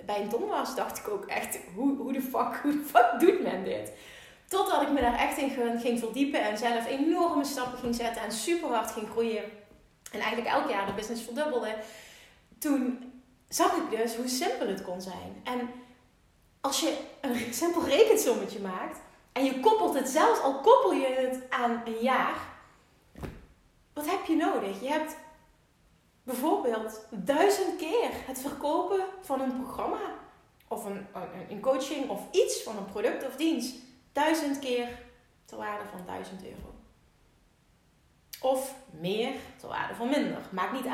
bij 0.06 0.22
een 0.22 0.30
ton 0.30 0.48
was, 0.48 0.76
dacht 0.76 0.98
ik 0.98 1.08
ook 1.08 1.26
echt: 1.26 1.60
hoe, 1.76 1.98
hoe 1.98 2.14
de 2.14 2.22
fuck, 2.22 2.60
hoe 2.64 2.82
fuck 2.86 3.16
doet 3.20 3.44
men 3.44 3.64
dit? 3.64 3.92
Totdat 4.48 4.82
ik 4.82 4.90
me 4.90 5.02
daar 5.02 5.20
echt 5.20 5.38
in 5.38 5.80
ging 5.80 6.00
verdiepen 6.00 6.42
en 6.42 6.58
zelf 6.58 6.88
enorme 6.88 7.46
stappen 7.46 7.80
ging 7.80 7.96
zetten 7.96 8.22
en 8.22 8.32
super 8.32 8.70
hard 8.70 8.92
ging 8.92 9.10
groeien. 9.10 9.44
En 10.12 10.20
eigenlijk 10.20 10.48
elk 10.56 10.70
jaar 10.70 10.86
de 10.86 10.94
business 10.94 11.24
verdubbelde. 11.24 11.76
Toen 12.58 13.12
zag 13.50 13.76
ik 13.76 14.00
dus 14.00 14.16
hoe 14.16 14.28
simpel 14.28 14.68
het 14.68 14.82
kon 14.82 15.02
zijn. 15.02 15.42
En 15.44 15.70
als 16.62 16.80
je 16.80 16.98
een 17.22 17.54
simpel 17.54 17.86
rekensommetje 17.86 18.60
maakt 18.60 19.00
en 19.32 19.44
je 19.44 19.60
koppelt 19.60 19.94
het, 19.94 20.10
zelfs 20.10 20.42
al 20.42 20.60
koppel 20.62 20.94
je 20.94 21.08
het 21.08 21.50
aan 21.50 21.82
een 21.86 22.02
jaar, 22.02 22.36
wat 23.94 24.10
heb 24.10 24.26
je 24.26 24.36
nodig? 24.36 24.82
Je 24.82 24.90
hebt 24.90 25.16
bijvoorbeeld 26.24 27.06
duizend 27.12 27.76
keer 27.76 28.10
het 28.12 28.40
verkopen 28.40 29.06
van 29.22 29.42
een 29.42 29.62
programma 29.64 30.00
of 30.68 30.86
een, 30.86 31.08
een 31.50 31.62
coaching 31.62 32.10
of 32.10 32.22
iets 32.32 32.64
van 32.64 32.78
een 32.78 32.86
product 32.86 33.26
of 33.26 33.36
dienst 33.36 33.76
duizend 34.18 34.60
keer 34.60 34.88
ter 35.46 35.58
waarde 35.58 35.84
van 35.90 36.06
1000 36.06 36.44
euro. 36.44 36.74
Of 38.42 38.76
meer 38.90 39.34
ter 39.60 39.68
waarde 39.68 39.96
van 39.96 40.10
minder. 40.10 40.42
Maakt 40.52 40.74
niet 40.74 40.86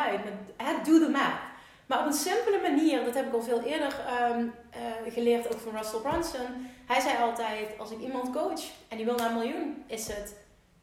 uit. 0.57 0.85
Doe 0.85 0.99
de 0.99 1.09
math. 1.09 1.41
Maar 1.85 1.99
op 1.99 2.05
een 2.05 2.13
simpele 2.13 2.61
manier, 2.61 3.05
dat 3.05 3.13
heb 3.13 3.27
ik 3.27 3.33
al 3.33 3.41
veel 3.41 3.61
eerder 3.61 3.93
um, 4.31 4.53
uh, 4.75 5.13
geleerd, 5.13 5.53
ook 5.53 5.59
van 5.59 5.75
Russell 5.75 5.99
Brunson. 5.99 6.71
Hij 6.85 6.99
zei 6.99 7.17
altijd, 7.17 7.79
als 7.79 7.91
ik 7.91 7.99
iemand 7.99 8.33
coach 8.33 8.61
en 8.87 8.97
die 8.97 9.05
wil 9.05 9.15
naar 9.15 9.29
een 9.29 9.37
miljoen, 9.37 9.83
is 9.87 10.07
het 10.07 10.35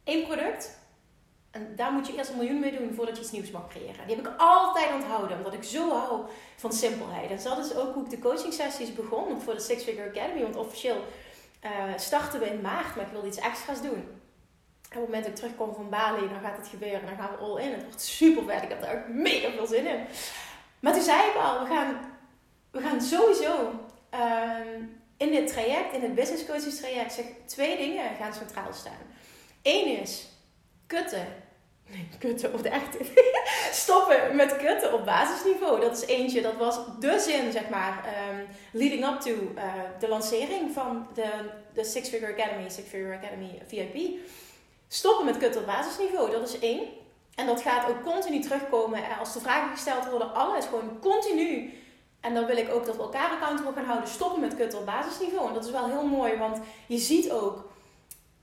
één 0.05 0.27
product. 0.27 0.79
En 1.51 1.77
daar 1.77 1.93
moet 1.93 2.07
je 2.07 2.17
eerst 2.17 2.31
een 2.31 2.37
miljoen 2.37 2.61
mee 2.61 2.79
doen 2.79 2.95
voordat 2.95 3.17
je 3.17 3.23
iets 3.23 3.33
nieuws 3.33 3.51
mag 3.51 3.69
creëren. 3.69 4.07
Die 4.07 4.17
heb 4.17 4.27
ik 4.27 4.35
altijd 4.37 4.93
onthouden, 4.95 5.37
omdat 5.37 5.53
ik 5.53 5.63
zo 5.63 5.91
hou 5.91 6.21
van 6.57 6.73
simpelheid. 6.73 7.31
En 7.31 7.43
dat 7.43 7.67
is 7.67 7.75
ook 7.75 7.95
hoe 7.95 8.05
ik 8.05 8.11
de 8.11 8.19
coaching 8.19 8.53
sessies 8.53 8.95
begon 8.95 9.41
voor 9.41 9.55
de 9.55 9.61
Six 9.61 9.83
Figure 9.83 10.09
Academy. 10.09 10.43
Want 10.43 10.57
officieel 10.57 11.05
uh, 11.65 11.71
starten 11.97 12.41
we 12.41 12.47
in 12.47 12.61
maart, 12.61 12.97
maar 12.97 13.05
ik 13.05 13.13
wilde 13.13 13.27
iets 13.27 13.39
extra's 13.39 13.83
doen. 13.83 14.19
En 14.91 14.97
op 14.97 15.07
het 15.07 15.15
moment 15.15 15.23
dat 15.23 15.33
ik 15.33 15.39
terugkom 15.39 15.75
van 15.75 15.89
Bali, 15.89 16.29
dan 16.29 16.41
gaat 16.41 16.57
het 16.57 16.69
gebeuren. 16.69 17.07
Dan 17.07 17.17
gaan 17.17 17.31
we 17.31 17.37
all 17.37 17.63
in. 17.63 17.73
Het 17.73 17.83
wordt 17.83 18.01
super 18.01 18.45
vet. 18.45 18.63
Ik 18.63 18.69
heb 18.69 18.83
er 18.83 18.99
ook 18.99 19.09
mega 19.09 19.51
veel 19.51 19.67
zin 19.67 19.87
in. 19.87 20.05
Maar 20.81 20.93
toen 20.93 21.03
zei 21.03 21.29
ik 21.29 21.35
al, 21.35 21.61
we 21.61 21.67
gaan, 21.67 22.01
we 22.71 22.81
gaan 22.81 23.01
sowieso 23.01 23.73
ehm, 24.11 24.83
in 25.17 25.31
dit 25.31 25.47
traject, 25.49 25.95
in 25.95 26.03
het 26.03 26.15
business 26.15 26.47
coaches 26.47 26.77
traject, 26.79 27.13
zeg, 27.13 27.25
twee 27.47 27.77
dingen 27.77 28.15
gaan 28.15 28.35
centraal 28.35 28.73
staan. 28.73 29.03
Eén 29.63 30.01
is 30.01 30.29
kutten. 30.87 31.27
Nee, 31.95 32.09
kutten 32.19 32.55
of 32.55 32.63
de 32.63 32.69
echte. 32.69 32.99
Stoppen 33.83 34.37
met 34.37 34.57
kutten 34.57 34.93
op 34.93 35.05
basisniveau. 35.05 35.81
Dat 35.81 35.97
is 35.97 36.07
eentje, 36.07 36.43
dat 36.43 36.57
was 36.57 36.79
de 37.01 37.19
zin, 37.19 37.53
zeg 37.53 37.69
maar, 37.69 38.05
um, 38.31 38.47
leading 38.73 39.07
up 39.07 39.21
to 39.21 39.31
uh, 39.31 39.65
de 39.99 40.09
lancering 40.09 40.73
van 40.73 41.07
de, 41.15 41.31
de 41.75 41.85
Six 41.85 42.09
Figure 42.09 42.33
Academy, 42.33 42.69
Six 42.69 42.89
Figure 42.89 43.17
Academy 43.17 43.63
VIP. 43.67 44.19
Stoppen 44.89 45.25
met 45.25 45.37
kutten 45.37 45.61
op 45.61 45.67
basisniveau, 45.67 46.31
dat 46.31 46.49
is 46.49 46.59
één. 46.59 46.89
En 47.35 47.47
dat 47.47 47.63
gaat 47.63 47.89
ook 47.89 48.03
continu 48.03 48.41
terugkomen. 48.41 49.01
Als 49.19 49.35
er 49.35 49.41
vragen 49.41 49.71
gesteld 49.71 50.11
worden, 50.11 50.35
alles 50.35 50.65
gewoon 50.65 50.99
continu. 51.01 51.75
En 52.21 52.35
dan 52.35 52.47
wil 52.47 52.57
ik 52.57 52.73
ook 52.73 52.87
dat 52.87 52.97
we 52.97 53.03
elkaar 53.03 53.31
accountable 53.31 53.73
gaan 53.73 53.85
houden. 53.85 54.09
Stoppen 54.09 54.41
met 54.41 54.57
kutten 54.57 54.79
op 54.79 54.87
basisniveau. 54.87 55.49
En 55.49 55.55
dat 55.55 55.65
is 55.65 55.71
wel 55.71 55.87
heel 55.87 56.07
mooi, 56.07 56.37
want 56.37 56.59
je 56.87 56.99
ziet 56.99 57.31
ook 57.31 57.70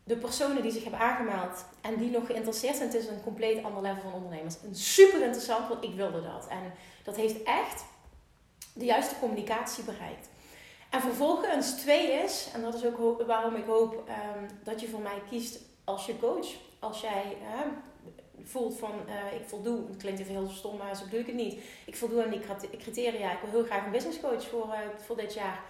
de 0.07 0.15
personen 0.15 0.61
die 0.61 0.71
zich 0.71 0.83
hebben 0.83 0.99
aangemeld 0.99 1.65
en 1.81 1.95
die 1.95 2.09
nog 2.09 2.25
geïnteresseerd 2.25 2.75
zijn, 2.75 2.89
het 2.89 3.01
is 3.01 3.07
een 3.07 3.23
compleet 3.23 3.63
ander 3.63 3.81
level 3.81 4.01
van 4.01 4.13
ondernemers. 4.13 4.55
En 4.63 4.75
super 4.75 5.21
interessant, 5.21 5.67
want 5.67 5.83
ik 5.83 5.95
wilde 5.95 6.21
dat. 6.21 6.47
En 6.49 6.73
dat 7.03 7.15
heeft 7.15 7.43
echt 7.43 7.85
de 8.73 8.85
juiste 8.85 9.15
communicatie 9.19 9.83
bereikt. 9.83 10.29
En 10.89 11.01
vervolgens 11.01 11.71
twee 11.71 12.11
is, 12.11 12.49
en 12.53 12.61
dat 12.61 12.73
is 12.73 12.85
ook 12.85 13.23
waarom 13.27 13.55
ik 13.55 13.65
hoop 13.65 13.93
um, 13.93 14.47
dat 14.63 14.81
je 14.81 14.87
voor 14.87 15.01
mij 15.01 15.21
kiest 15.29 15.59
als 15.83 16.05
je 16.05 16.19
coach. 16.19 16.47
Als 16.79 17.01
jij 17.01 17.37
uh, 17.41 17.59
voelt 18.43 18.79
van 18.79 18.91
uh, 19.07 19.39
ik 19.39 19.47
voldoe, 19.47 19.87
het 19.87 19.97
klinkt 19.97 20.19
even 20.19 20.33
heel 20.33 20.49
stom, 20.49 20.77
maar 20.77 20.95
zo 20.95 21.03
bedoel 21.03 21.19
ik 21.19 21.25
het 21.25 21.35
niet. 21.35 21.59
Ik 21.85 21.95
voldoe 21.95 22.23
aan 22.23 22.29
die 22.29 22.41
criteria. 22.77 23.31
Ik 23.31 23.39
wil 23.41 23.51
heel 23.51 23.63
graag 23.63 23.85
een 23.85 23.91
business 23.91 24.19
coach 24.19 24.47
voor, 24.47 24.67
uh, 24.67 24.79
voor 25.05 25.17
dit 25.17 25.33
jaar. 25.33 25.63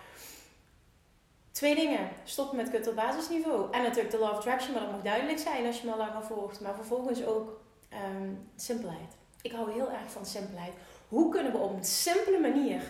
Twee 1.58 1.76
dingen. 1.76 2.10
Stoppen 2.24 2.58
met 2.58 2.70
kut 2.70 2.88
op 2.88 2.96
basisniveau. 2.96 3.72
En 3.72 3.82
natuurlijk 3.82 4.12
de 4.12 4.18
Law 4.18 4.32
of 4.32 4.38
Attraction, 4.38 4.74
maar 4.74 4.84
dat 4.84 4.92
mag 4.92 5.02
duidelijk 5.02 5.40
zijn 5.40 5.66
als 5.66 5.80
je 5.80 5.86
me 5.86 5.92
al 5.92 5.98
langer 5.98 6.24
volgt. 6.24 6.62
Maar 6.62 6.76
vervolgens 6.76 7.26
ook 7.26 7.60
um, 7.94 8.50
simpelheid. 8.56 9.18
Ik 9.42 9.52
hou 9.52 9.72
heel 9.72 9.92
erg 9.92 10.12
van 10.12 10.26
simpelheid. 10.26 10.72
Hoe 11.08 11.32
kunnen 11.32 11.52
we 11.52 11.58
op 11.58 11.74
een 11.74 11.84
simpele 11.84 12.40
manier 12.40 12.82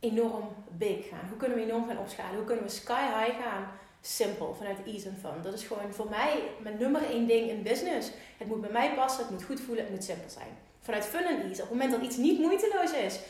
enorm 0.00 0.48
big 0.70 1.08
gaan? 1.08 1.28
Hoe 1.28 1.36
kunnen 1.36 1.58
we 1.58 1.64
enorm 1.64 1.86
gaan 1.86 1.98
opschalen? 1.98 2.36
Hoe 2.36 2.44
kunnen 2.44 2.64
we 2.64 2.70
sky 2.70 3.02
high 3.02 3.42
gaan? 3.42 3.70
Simpel, 4.00 4.54
vanuit 4.54 4.78
ease 4.86 5.08
and 5.08 5.18
fun. 5.18 5.42
Dat 5.42 5.54
is 5.54 5.64
gewoon 5.64 5.92
voor 5.92 6.08
mij 6.08 6.42
mijn 6.60 6.78
nummer 6.78 7.04
één 7.04 7.26
ding 7.26 7.50
in 7.50 7.62
business. 7.62 8.10
Het 8.38 8.48
moet 8.48 8.60
bij 8.60 8.70
mij 8.70 8.94
passen, 8.94 9.22
het 9.22 9.32
moet 9.32 9.44
goed 9.44 9.60
voelen, 9.60 9.84
het 9.84 9.92
moet 9.92 10.04
simpel 10.04 10.30
zijn. 10.30 10.58
Vanuit 10.80 11.04
fun 11.04 11.24
en 11.24 11.42
ease. 11.42 11.62
Op 11.62 11.68
het 11.68 11.70
moment 11.70 11.90
dat 11.90 12.02
iets 12.02 12.16
niet 12.16 12.38
moeiteloos 12.38 12.92
is, 12.92 13.20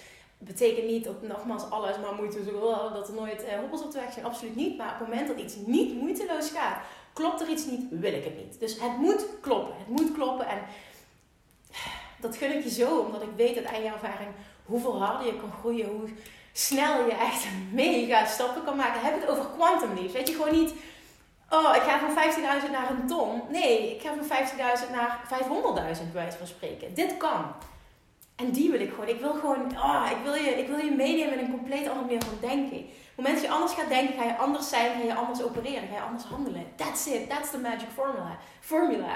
betekent 0.45 0.87
niet 0.87 1.05
dat 1.05 1.23
nogmaals 1.23 1.71
alles 1.71 1.99
maar 1.99 2.15
moeite 2.15 2.45
dat 2.93 3.09
er 3.09 3.15
nooit 3.15 3.45
eh, 3.45 3.63
op 3.63 3.93
de 3.93 3.99
weg 3.99 4.13
zijn. 4.13 4.25
Absoluut 4.25 4.57
niet. 4.57 4.77
Maar 4.77 4.93
op 4.93 4.99
het 4.99 5.09
moment 5.09 5.29
dat 5.29 5.39
iets 5.39 5.57
niet 5.67 6.01
moeiteloos 6.01 6.51
gaat, 6.51 6.77
klopt 7.13 7.41
er 7.41 7.49
iets 7.49 7.67
niet, 7.67 7.85
wil 7.91 8.13
ik 8.13 8.25
het 8.25 8.37
niet. 8.37 8.61
Dus 8.61 8.81
het 8.81 8.97
moet 8.99 9.27
kloppen. 9.41 9.75
Het 9.79 9.89
moet 9.89 10.13
kloppen. 10.13 10.47
En 10.47 10.59
dat 12.21 12.37
gun 12.37 12.57
ik 12.57 12.63
je 12.63 12.71
zo, 12.71 12.99
omdat 12.99 13.23
ik 13.23 13.29
weet 13.37 13.57
uit 13.57 13.67
eigen 13.67 13.93
ervaring 13.93 14.31
hoeveel 14.65 15.03
harder 15.03 15.27
je 15.27 15.41
kan 15.41 15.53
groeien, 15.53 15.89
hoe 15.89 16.09
snel 16.53 17.07
je 17.07 17.13
echt 17.13 17.45
mega 17.73 18.27
stappen 18.27 18.65
kan 18.65 18.77
maken. 18.77 19.01
Heb 19.01 19.21
het 19.21 19.31
over 19.31 19.47
quantum 19.57 19.95
leaps. 19.95 20.13
Weet 20.13 20.29
je 20.29 20.35
gewoon 20.35 20.61
niet, 20.61 20.73
oh, 21.51 21.77
ik 21.77 21.83
ga 21.83 21.99
van 21.99 22.63
15.000 22.65 22.71
naar 22.71 22.91
een 22.91 23.07
ton. 23.07 23.43
Nee, 23.49 23.95
ik 23.95 24.03
ga 24.03 24.15
van 24.15 24.39
50.000 24.87 24.91
naar 24.91 25.21
500.000 25.25 26.13
bij 26.13 26.13
wijze 26.13 26.39
van 26.39 26.47
spreken. 26.47 26.95
Dit 26.95 27.17
kan. 27.17 27.45
En 28.37 28.51
die 28.51 28.71
wil 28.71 28.81
ik 28.81 28.91
gewoon. 28.91 29.09
Ik 29.09 29.21
wil 29.21 29.35
gewoon, 29.35 29.77
oh, 29.77 30.09
ik 30.11 30.25
wil 30.25 30.35
je, 30.35 30.51
ik 30.51 30.69
wil 30.69 30.79
je 30.79 30.91
meenemen 30.91 31.39
in 31.39 31.45
een 31.45 31.51
compleet 31.51 31.89
andere 31.89 32.05
manier 32.05 32.23
van 32.23 32.39
denken. 32.41 32.79
Op 32.79 32.85
het 32.85 33.17
moment 33.17 33.35
dat 33.35 33.45
je 33.45 33.51
anders 33.51 33.73
gaat 33.73 33.89
denken, 33.89 34.15
ga 34.15 34.25
je 34.25 34.37
anders 34.37 34.69
zijn, 34.69 34.93
ga 34.93 35.05
je 35.07 35.15
anders 35.15 35.43
opereren, 35.43 35.89
ga 35.89 35.95
je 35.95 36.01
anders 36.01 36.25
handelen. 36.25 36.67
That's 36.77 37.07
it. 37.07 37.29
That's 37.29 37.51
the 37.51 37.59
magic 37.59 37.89
formula. 37.95 38.39
formula. 38.61 39.15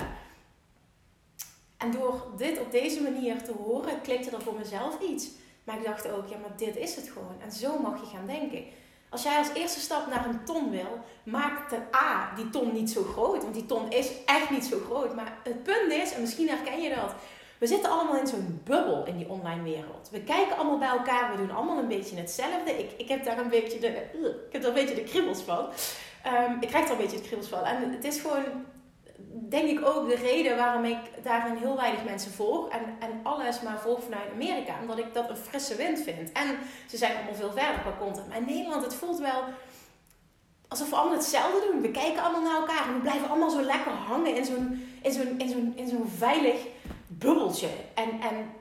En 1.76 1.90
door 1.90 2.26
dit 2.37 2.61
op 2.61 2.70
deze 2.70 3.02
manier 3.02 3.42
te 3.42 3.52
horen, 3.52 4.00
klikte 4.00 4.30
er 4.30 4.42
voor 4.42 4.54
mezelf 4.54 5.00
iets. 5.00 5.28
Maar 5.64 5.76
ik 5.76 5.85
dacht 5.85 6.11
ook, 6.11 6.26
ja, 6.26 6.37
maar 6.37 6.56
dit 6.56 6.76
is 6.76 6.96
het 6.96 7.08
gewoon. 7.08 7.37
En 7.40 7.52
zo 7.52 7.78
mag 7.78 8.00
je 8.00 8.16
gaan 8.16 8.26
denken. 8.26 8.64
Als 9.08 9.23
jij 9.23 9.38
als 9.38 9.52
eerste 9.54 9.80
stap 9.80 10.06
naar 10.06 10.26
een 10.26 10.44
ton 10.44 10.70
wil, 10.70 11.00
maak 11.25 11.68
ten 11.68 11.87
A 11.94 12.35
die 12.37 12.50
ton 12.50 12.73
niet 12.73 12.90
zo 12.90 13.02
groot. 13.02 13.42
Want 13.42 13.54
die 13.54 13.66
ton 13.66 13.90
is 13.90 14.11
echt 14.25 14.50
niet 14.50 14.64
zo 14.64 14.78
groot. 14.78 15.14
Maar 15.14 15.38
het 15.42 15.62
punt 15.62 15.92
is, 15.92 16.12
en 16.12 16.20
misschien 16.20 16.49
herken 16.49 16.80
je 16.80 16.94
dat, 16.94 17.14
we 17.58 17.66
zitten 17.66 17.90
allemaal 17.90 18.16
in 18.16 18.26
zo'n 18.26 18.60
bubbel 18.64 19.04
in 19.06 19.16
die 19.16 19.28
online 19.28 19.62
wereld. 19.62 20.08
We 20.10 20.20
kijken 20.20 20.56
allemaal 20.56 20.78
bij 20.78 20.88
elkaar, 20.88 21.30
we 21.30 21.36
doen 21.36 21.56
allemaal 21.56 21.78
een 21.78 21.88
beetje 21.88 22.16
hetzelfde. 22.16 22.78
Ik, 22.78 22.90
ik 22.96 23.08
heb 23.08 23.25
daar 23.25 23.38
een 23.38 23.48
beetje 23.48 23.78
de, 23.78 23.88
ik 24.46 24.52
heb 24.52 24.62
daar 24.62 24.70
een 24.70 24.84
beetje 24.86 24.94
de 24.94 25.10
kribbels 25.10 25.42
van. 25.42 25.66
Ehm, 26.22 26.52
ik 26.60 26.68
krijg 26.68 26.84
daar 26.86 26.96
een 26.96 27.02
beetje 27.02 27.20
de 27.20 27.26
kribbels 27.26 27.48
van. 27.48 27.64
En 27.64 27.92
het 27.92 28.04
is 28.04 28.20
gewoon, 28.20 28.44
denk 29.48 29.68
ik 29.68 29.86
ook, 29.86 30.08
de 30.08 30.14
reden 30.14 30.56
waarom 30.56 30.84
ik 30.84 30.98
daarin 31.22 31.56
heel 31.56 31.76
weinig 31.76 32.04
mensen 32.04 32.32
volg. 32.32 32.68
En, 32.68 32.80
en 33.00 33.20
alles 33.22 33.60
maar 33.60 33.80
volg 33.80 34.02
vanuit 34.02 34.32
Amerika. 34.32 34.75
Omdat 34.80 34.98
ik 34.98 35.14
dat 35.14 35.30
een 35.30 35.36
frisse 35.36 35.75
wind 35.75 36.00
vind. 36.00 36.32
En 36.32 36.58
ze 36.88 36.96
zijn 36.96 37.16
allemaal 37.16 37.34
veel 37.34 37.52
verder 37.52 37.80
qua 37.80 37.94
content. 37.98 38.28
Maar 38.28 38.36
in 38.36 38.44
Nederland, 38.44 38.84
het 38.84 38.94
voelt 38.94 39.18
wel 39.18 39.42
alsof 40.68 40.90
we 40.90 40.96
allemaal 40.96 41.18
hetzelfde 41.18 41.70
doen. 41.70 41.80
We 41.80 41.90
kijken 41.90 42.22
allemaal 42.22 42.42
naar 42.42 42.60
elkaar 42.60 42.88
en 42.88 42.94
we 42.94 43.00
blijven 43.00 43.28
allemaal 43.28 43.50
zo 43.50 43.62
lekker 43.62 43.92
hangen 43.92 44.36
in 44.36 44.44
zo'n, 44.44 44.88
in 45.02 45.12
zo'n, 45.12 45.38
in 45.38 45.72
in 45.76 45.88
zo'n 45.88 46.12
veilig 46.16 46.66
bubbeltje. 47.06 47.68
En, 47.94 48.10
en 48.20 48.52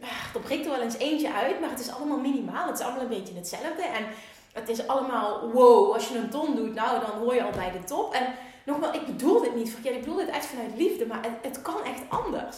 ah, 0.00 0.34
er 0.34 0.40
breekt 0.40 0.64
er 0.64 0.70
wel 0.70 0.80
eens 0.80 0.98
eentje 0.98 1.32
uit, 1.32 1.60
maar 1.60 1.70
het 1.70 1.80
is 1.80 1.90
allemaal 1.90 2.18
minimaal. 2.18 2.66
Het 2.66 2.78
is 2.78 2.84
allemaal 2.84 3.02
een 3.02 3.08
beetje 3.08 3.34
hetzelfde. 3.34 3.82
En 3.82 4.04
het 4.52 4.68
is 4.68 4.86
allemaal 4.86 5.50
wow, 5.50 5.92
als 5.92 6.08
je 6.08 6.18
een 6.18 6.30
ton 6.30 6.56
doet, 6.56 6.74
nou 6.74 7.00
dan 7.00 7.10
hoor 7.10 7.34
je 7.34 7.44
al 7.44 7.50
bij 7.50 7.70
de 7.70 7.84
top. 7.84 8.14
En 8.14 8.34
nogmaals, 8.64 8.96
ik 8.96 9.06
bedoel 9.06 9.40
dit 9.40 9.54
niet 9.54 9.70
verkeerd, 9.70 9.94
ik 9.94 10.00
bedoel 10.00 10.16
dit 10.16 10.28
echt 10.28 10.46
vanuit 10.46 10.76
liefde, 10.76 11.06
maar 11.06 11.22
het, 11.22 11.32
het 11.42 11.62
kan 11.62 11.84
echt 11.84 12.02
anders. 12.08 12.56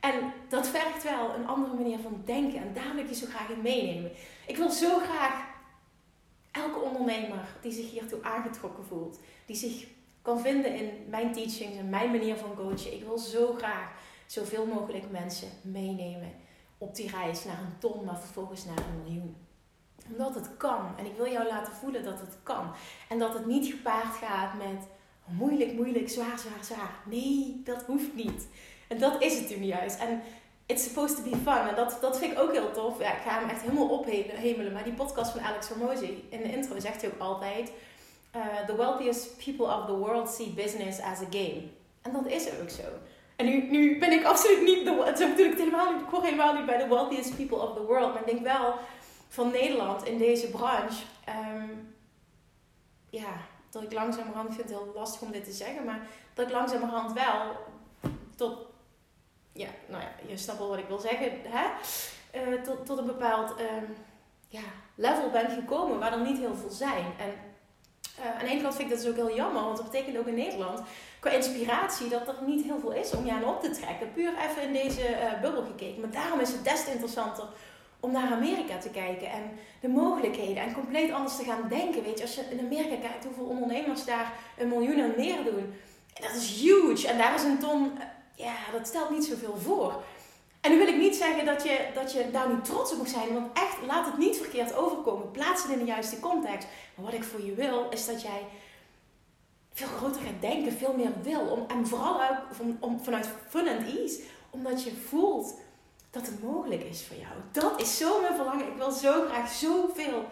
En 0.00 0.32
dat 0.48 0.68
vergt 0.68 1.02
wel 1.02 1.34
een 1.34 1.46
andere 1.46 1.74
manier 1.74 1.98
van 1.98 2.22
denken. 2.24 2.60
En 2.60 2.72
daar 2.74 2.94
wil 2.94 3.02
ik 3.02 3.08
je 3.08 3.14
zo 3.14 3.26
graag 3.26 3.48
in 3.48 3.62
meenemen. 3.62 4.10
Ik 4.46 4.56
wil 4.56 4.70
zo 4.70 4.98
graag 4.98 5.44
elke 6.52 6.78
ondernemer 6.78 7.44
die 7.60 7.72
zich 7.72 7.90
hiertoe 7.90 8.22
aangetrokken 8.22 8.84
voelt, 8.84 9.20
die 9.46 9.56
zich 9.56 9.86
kan 10.22 10.40
vinden 10.40 10.74
in 10.74 10.90
mijn 11.08 11.32
teachings 11.32 11.78
en 11.78 11.90
mijn 11.90 12.10
manier 12.10 12.36
van 12.36 12.54
coachen. 12.54 12.92
Ik 12.92 13.02
wil 13.02 13.18
zo 13.18 13.54
graag 13.58 13.90
zoveel 14.26 14.66
mogelijk 14.66 15.10
mensen 15.10 15.48
meenemen 15.62 16.32
op 16.78 16.94
die 16.94 17.10
reis 17.10 17.44
naar 17.44 17.58
een 17.58 17.78
ton, 17.78 18.04
maar 18.04 18.18
vervolgens 18.18 18.64
naar 18.64 18.78
een 18.78 19.02
miljoen. 19.02 19.36
Omdat 20.10 20.34
het 20.34 20.56
kan. 20.56 20.98
En 20.98 21.06
ik 21.06 21.16
wil 21.16 21.28
jou 21.28 21.46
laten 21.46 21.72
voelen 21.72 22.04
dat 22.04 22.20
het 22.20 22.36
kan. 22.42 22.72
En 23.08 23.18
dat 23.18 23.34
het 23.34 23.46
niet 23.46 23.66
gepaard 23.66 24.14
gaat 24.14 24.54
met 24.54 24.86
moeilijk, 25.24 25.72
moeilijk, 25.72 26.08
zwaar, 26.08 26.38
zwaar, 26.38 26.64
zwaar. 26.64 26.94
Nee, 27.04 27.60
dat 27.64 27.82
hoeft 27.82 28.14
niet. 28.14 28.46
En 28.88 28.98
dat 28.98 29.22
is 29.22 29.38
het 29.38 29.48
toen 29.48 29.64
juist. 29.64 29.98
En 29.98 30.22
it's 30.66 30.84
supposed 30.84 31.16
to 31.16 31.22
be 31.22 31.36
fun. 31.36 31.68
En 31.68 31.74
dat, 31.74 31.98
dat 32.00 32.18
vind 32.18 32.32
ik 32.32 32.38
ook 32.38 32.52
heel 32.52 32.72
tof. 32.72 32.98
Ja, 32.98 33.16
ik 33.16 33.22
ga 33.22 33.38
hem 33.38 33.48
echt 33.48 33.60
helemaal 33.60 33.88
ophemelen. 33.88 34.72
Maar 34.72 34.84
die 34.84 34.92
podcast 34.92 35.30
van 35.30 35.40
Alex 35.40 35.68
Hormozy, 35.68 36.14
in 36.28 36.42
de 36.42 36.52
intro 36.56 36.80
zegt 36.80 37.00
hij 37.00 37.10
ook 37.10 37.20
altijd... 37.20 37.72
Uh, 38.36 38.66
the 38.66 38.76
wealthiest 38.76 39.36
people 39.44 39.66
of 39.66 39.86
the 39.86 39.96
world 39.96 40.28
see 40.28 40.52
business 40.52 41.00
as 41.00 41.20
a 41.20 41.26
game. 41.30 41.62
En 42.02 42.12
dat 42.12 42.26
is 42.26 42.46
ook 42.60 42.70
zo. 42.70 42.82
En 43.36 43.46
nu, 43.46 43.70
nu 43.70 43.98
ben 43.98 44.12
ik 44.12 44.24
absoluut 44.24 44.62
niet, 44.62 44.84
de, 44.84 45.12
zo 45.16 45.28
bedoel 45.28 45.46
ik 45.46 45.58
helemaal 45.58 45.92
niet, 45.92 46.02
ik 46.02 46.22
helemaal 46.22 46.54
niet 46.54 46.66
bij 46.66 46.76
de 46.76 46.88
wealthiest 46.88 47.36
people 47.36 47.58
of 47.58 47.74
the 47.74 47.84
world. 47.84 48.12
Maar 48.12 48.20
ik 48.20 48.26
denk 48.26 48.42
wel 48.42 48.74
van 49.28 49.50
Nederland 49.50 50.04
in 50.04 50.18
deze 50.18 50.50
branche. 50.50 51.04
Um, 51.54 51.94
ja, 53.10 53.36
dat 53.70 53.82
ik 53.82 53.92
langzamerhand, 53.92 54.48
ik 54.48 54.54
vind 54.54 54.68
het 54.68 54.78
heel 54.78 54.92
lastig 54.94 55.20
om 55.20 55.32
dit 55.32 55.44
te 55.44 55.52
zeggen, 55.52 55.84
maar 55.84 56.06
dat 56.34 56.46
ik 56.46 56.52
langzamerhand 56.52 57.12
wel 57.12 57.56
tot, 58.36 58.58
ja, 59.52 59.68
nou 59.88 60.02
ja, 60.02 60.10
je 60.26 60.36
snapt 60.36 60.58
wel 60.58 60.68
wat 60.68 60.78
ik 60.78 60.88
wil 60.88 60.98
zeggen, 60.98 61.30
hè? 61.42 61.66
Uh, 62.34 62.62
tot, 62.62 62.86
tot 62.86 62.98
een 62.98 63.06
bepaald 63.06 63.50
um, 63.50 63.96
ja, 64.48 64.60
level 64.94 65.30
ben 65.30 65.50
gekomen 65.50 65.98
waar 65.98 66.12
er 66.12 66.20
niet 66.20 66.38
heel 66.38 66.54
veel 66.54 66.70
zijn. 66.70 67.04
En 67.18 67.32
uh, 68.20 68.38
aan 68.38 68.44
de 68.44 68.50
ene 68.50 68.62
kant 68.62 68.74
vind 68.74 68.90
ik 68.90 68.94
dat 68.94 69.04
dus 69.04 69.10
ook 69.10 69.26
heel 69.26 69.36
jammer, 69.36 69.62
want 69.62 69.76
dat 69.76 69.90
betekent 69.90 70.18
ook 70.18 70.26
in 70.26 70.34
Nederland 70.34 70.80
qua 71.18 71.30
inspiratie 71.30 72.08
dat 72.08 72.28
er 72.28 72.34
niet 72.46 72.64
heel 72.64 72.78
veel 72.78 72.92
is 72.92 73.12
om 73.12 73.24
je 73.24 73.32
aan 73.32 73.44
op 73.44 73.62
te 73.62 73.70
trekken. 73.70 74.12
Puur 74.12 74.32
even 74.48 74.62
in 74.62 74.72
deze 74.72 75.10
uh, 75.10 75.40
bubbel 75.40 75.62
gekeken. 75.62 76.00
Maar 76.00 76.10
daarom 76.10 76.40
is 76.40 76.52
het 76.52 76.64
des 76.64 76.84
te 76.84 76.90
interessanter 76.90 77.44
om 78.00 78.12
naar 78.12 78.32
Amerika 78.32 78.78
te 78.78 78.90
kijken 78.90 79.30
en 79.30 79.42
de 79.80 79.88
mogelijkheden 79.88 80.62
en 80.62 80.74
compleet 80.74 81.12
anders 81.12 81.36
te 81.36 81.44
gaan 81.44 81.68
denken. 81.68 82.02
Weet 82.02 82.18
je, 82.18 82.24
als 82.24 82.34
je 82.34 82.42
in 82.50 82.60
Amerika 82.60 82.96
kijkt 82.96 83.24
hoeveel 83.24 83.44
ondernemers 83.44 84.04
daar 84.04 84.32
een 84.58 84.68
miljoen 84.68 85.00
aan 85.02 85.14
meer 85.16 85.44
doen, 85.44 85.74
dat 86.20 86.34
is 86.34 86.60
huge. 86.60 87.08
En 87.08 87.18
daar 87.18 87.34
is 87.34 87.42
een 87.42 87.58
ton, 87.58 87.92
uh, 87.94 88.02
ja, 88.34 88.54
dat 88.72 88.86
stelt 88.86 89.10
niet 89.10 89.24
zoveel 89.24 89.56
voor. 89.56 90.02
En 90.66 90.72
nu 90.72 90.78
wil 90.78 90.88
ik 90.88 90.96
niet 90.96 91.16
zeggen 91.16 91.44
dat 91.44 91.62
je, 91.62 91.86
dat 91.94 92.12
je 92.12 92.30
daar 92.30 92.48
niet 92.48 92.64
trots 92.64 92.92
op 92.92 92.98
moet 92.98 93.08
zijn, 93.08 93.32
want 93.32 93.58
echt, 93.58 93.76
laat 93.86 94.06
het 94.06 94.18
niet 94.18 94.36
verkeerd 94.36 94.74
overkomen. 94.74 95.30
Plaats 95.30 95.62
het 95.62 95.72
in 95.72 95.78
de 95.78 95.84
juiste 95.84 96.20
context. 96.20 96.68
Maar 96.94 97.04
wat 97.04 97.14
ik 97.14 97.24
voor 97.24 97.44
je 97.44 97.54
wil, 97.54 97.86
is 97.90 98.06
dat 98.06 98.22
jij 98.22 98.46
veel 99.72 99.86
groter 99.86 100.20
gaat 100.20 100.40
denken, 100.40 100.72
veel 100.72 100.92
meer 100.92 101.12
wil. 101.22 101.40
Om, 101.40 101.64
en 101.68 101.86
vooral 101.86 102.20
ook 102.22 102.38
om, 102.80 103.00
vanuit 103.00 103.28
fun 103.48 103.68
and 103.68 103.86
ease. 103.98 104.20
Omdat 104.50 104.84
je 104.84 104.92
voelt 105.08 105.54
dat 106.10 106.26
het 106.26 106.42
mogelijk 106.42 106.82
is 106.82 107.04
voor 107.06 107.16
jou. 107.16 107.34
Dat 107.52 107.80
is 107.80 107.96
zo 107.96 108.20
mijn 108.20 108.34
verlangen. 108.34 108.68
Ik 108.68 108.76
wil 108.76 108.90
zo 108.90 109.26
graag 109.28 109.50
zoveel 109.50 110.24